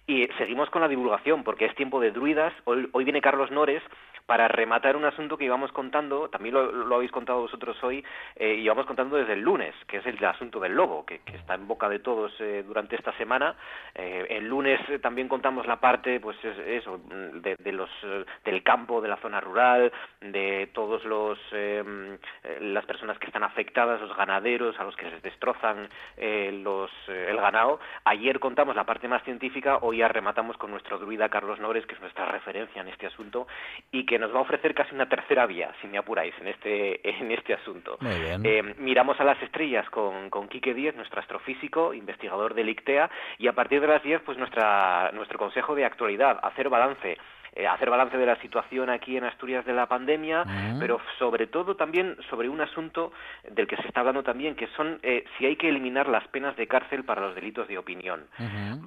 [0.08, 2.54] Y seguimos con la divulgación, porque es tiempo de druidas.
[2.66, 3.84] Hoy, hoy viene Carlos Nores
[4.26, 8.04] para rematar un asunto que íbamos contando, también lo, lo habéis contado vosotros hoy,
[8.36, 11.68] eh, íbamos contando desde el lunes, que es el asunto del lobo, que, está en
[11.68, 13.56] boca de todos eh, durante esta semana.
[13.96, 19.08] Eh, el lunes eh, también contamos la parte, pues de, los, eh, del campo, de
[19.08, 19.92] la zona rural,
[20.22, 22.14] de todos los eh, mm,
[22.44, 27.28] eh, las personas que están afectadas, los ganaderos, a los que les destrozan eh, eh,
[27.30, 27.80] el ganado.
[28.06, 31.96] Ayer contamos la parte más científica, hoy ya rematamos con nuestro druida Carlos Nores, que
[31.96, 33.48] es nuestra referencia en este asunto,
[33.92, 37.00] y que nos va a ofrecer casi una tercera vía, si me apuráis, en este,
[37.20, 37.98] en este asunto.
[38.02, 38.42] Muy bien.
[38.46, 43.48] Eh, miramos a las estrellas con, con Quique Díez, nuestro astrofísico, investigador del ICTEA, y
[43.48, 47.18] a partir de las 10, pues nuestra, nuestro consejo de actualidad, hacer balance.
[47.54, 50.46] Eh, hacer balance de la situación aquí en Asturias de la pandemia,
[50.80, 53.12] pero sobre todo también sobre un asunto
[53.50, 56.56] del que se está hablando también, que son eh, si hay que eliminar las penas
[56.56, 58.26] de cárcel para los delitos de opinión.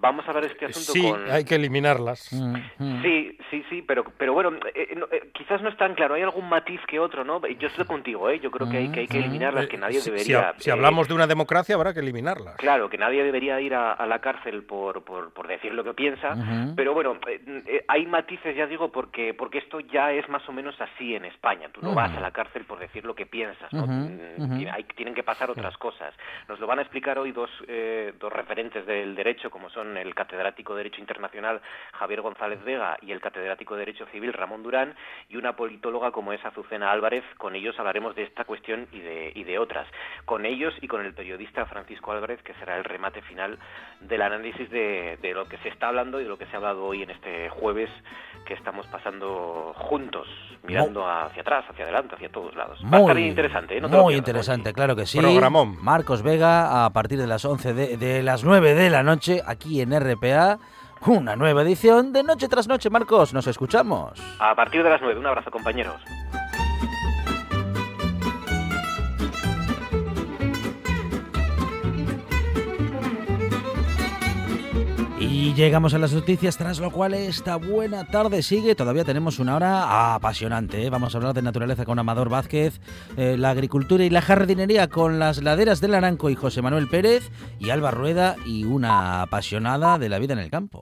[0.00, 1.30] Vamos a ver este asunto Sí, con...
[1.30, 2.20] hay que eliminarlas.
[3.02, 6.14] Sí, sí, sí, pero, pero bueno, eh, no, eh, quizás no es tan claro.
[6.14, 7.46] Hay algún matiz que otro, ¿no?
[7.46, 8.40] Yo estoy contigo, ¿eh?
[8.40, 10.24] Yo creo que hay que, hay que eliminarlas, que nadie Si- debería...
[10.24, 12.56] Si, ha- si eh, hablamos de una democracia, habrá que eliminarlas.
[12.56, 15.94] Claro, que nadie debería ir a, a la cárcel por, por, por decir lo que
[15.94, 16.34] piensa,
[16.76, 20.52] pero bueno, eh, eh, hay matices, ya digo, porque, porque esto ya es más o
[20.52, 21.68] menos así en España.
[21.72, 23.84] Tú no vas a la cárcel por decir lo que piensas, ¿no?
[24.72, 26.14] Hay- tienen que pasar otras cosas.
[26.48, 30.14] Nos lo van a explicar hoy dos, eh, dos referentes del derecho, como son el
[30.14, 31.60] catedrático de Derecho Internacional
[31.92, 34.94] Javier González Vega y el catedrático de Derecho Civil Ramón Durán,
[35.28, 37.24] y una politóloga como es Azucena Álvarez.
[37.38, 39.86] Con ellos hablaremos de esta cuestión y de, y de otras.
[40.24, 43.58] Con ellos y con el periodista Francisco Álvarez, que será el remate final
[44.00, 46.56] del análisis de, de lo que se está hablando y de lo que se ha
[46.58, 47.90] hablado hoy en este jueves
[48.44, 50.26] que estamos pasando juntos,
[50.62, 52.78] mirando hacia atrás, hacia adelante, hacia todos lados.
[52.92, 53.80] Va a estar interesante, ¿eh?
[53.80, 55.18] No te lo muy interesante, claro que sí.
[55.18, 55.76] Programón.
[55.82, 59.80] Marcos Vega a partir de las 11 de, de las 9 de la noche aquí
[59.80, 60.58] en RPA.
[61.06, 63.34] Una nueva edición de Noche tras Noche, Marcos.
[63.34, 64.18] Nos escuchamos.
[64.38, 66.00] A partir de las nueve, un abrazo compañeros.
[75.44, 78.74] Y llegamos a las noticias, tras lo cual esta buena tarde sigue.
[78.74, 80.86] Todavía tenemos una hora apasionante.
[80.86, 80.88] ¿eh?
[80.88, 82.80] Vamos a hablar de naturaleza con Amador Vázquez,
[83.18, 87.30] eh, la agricultura y la jardinería con las laderas del Aranco y José Manuel Pérez,
[87.58, 90.72] y Alba Rueda y una apasionada de la vida en el campo.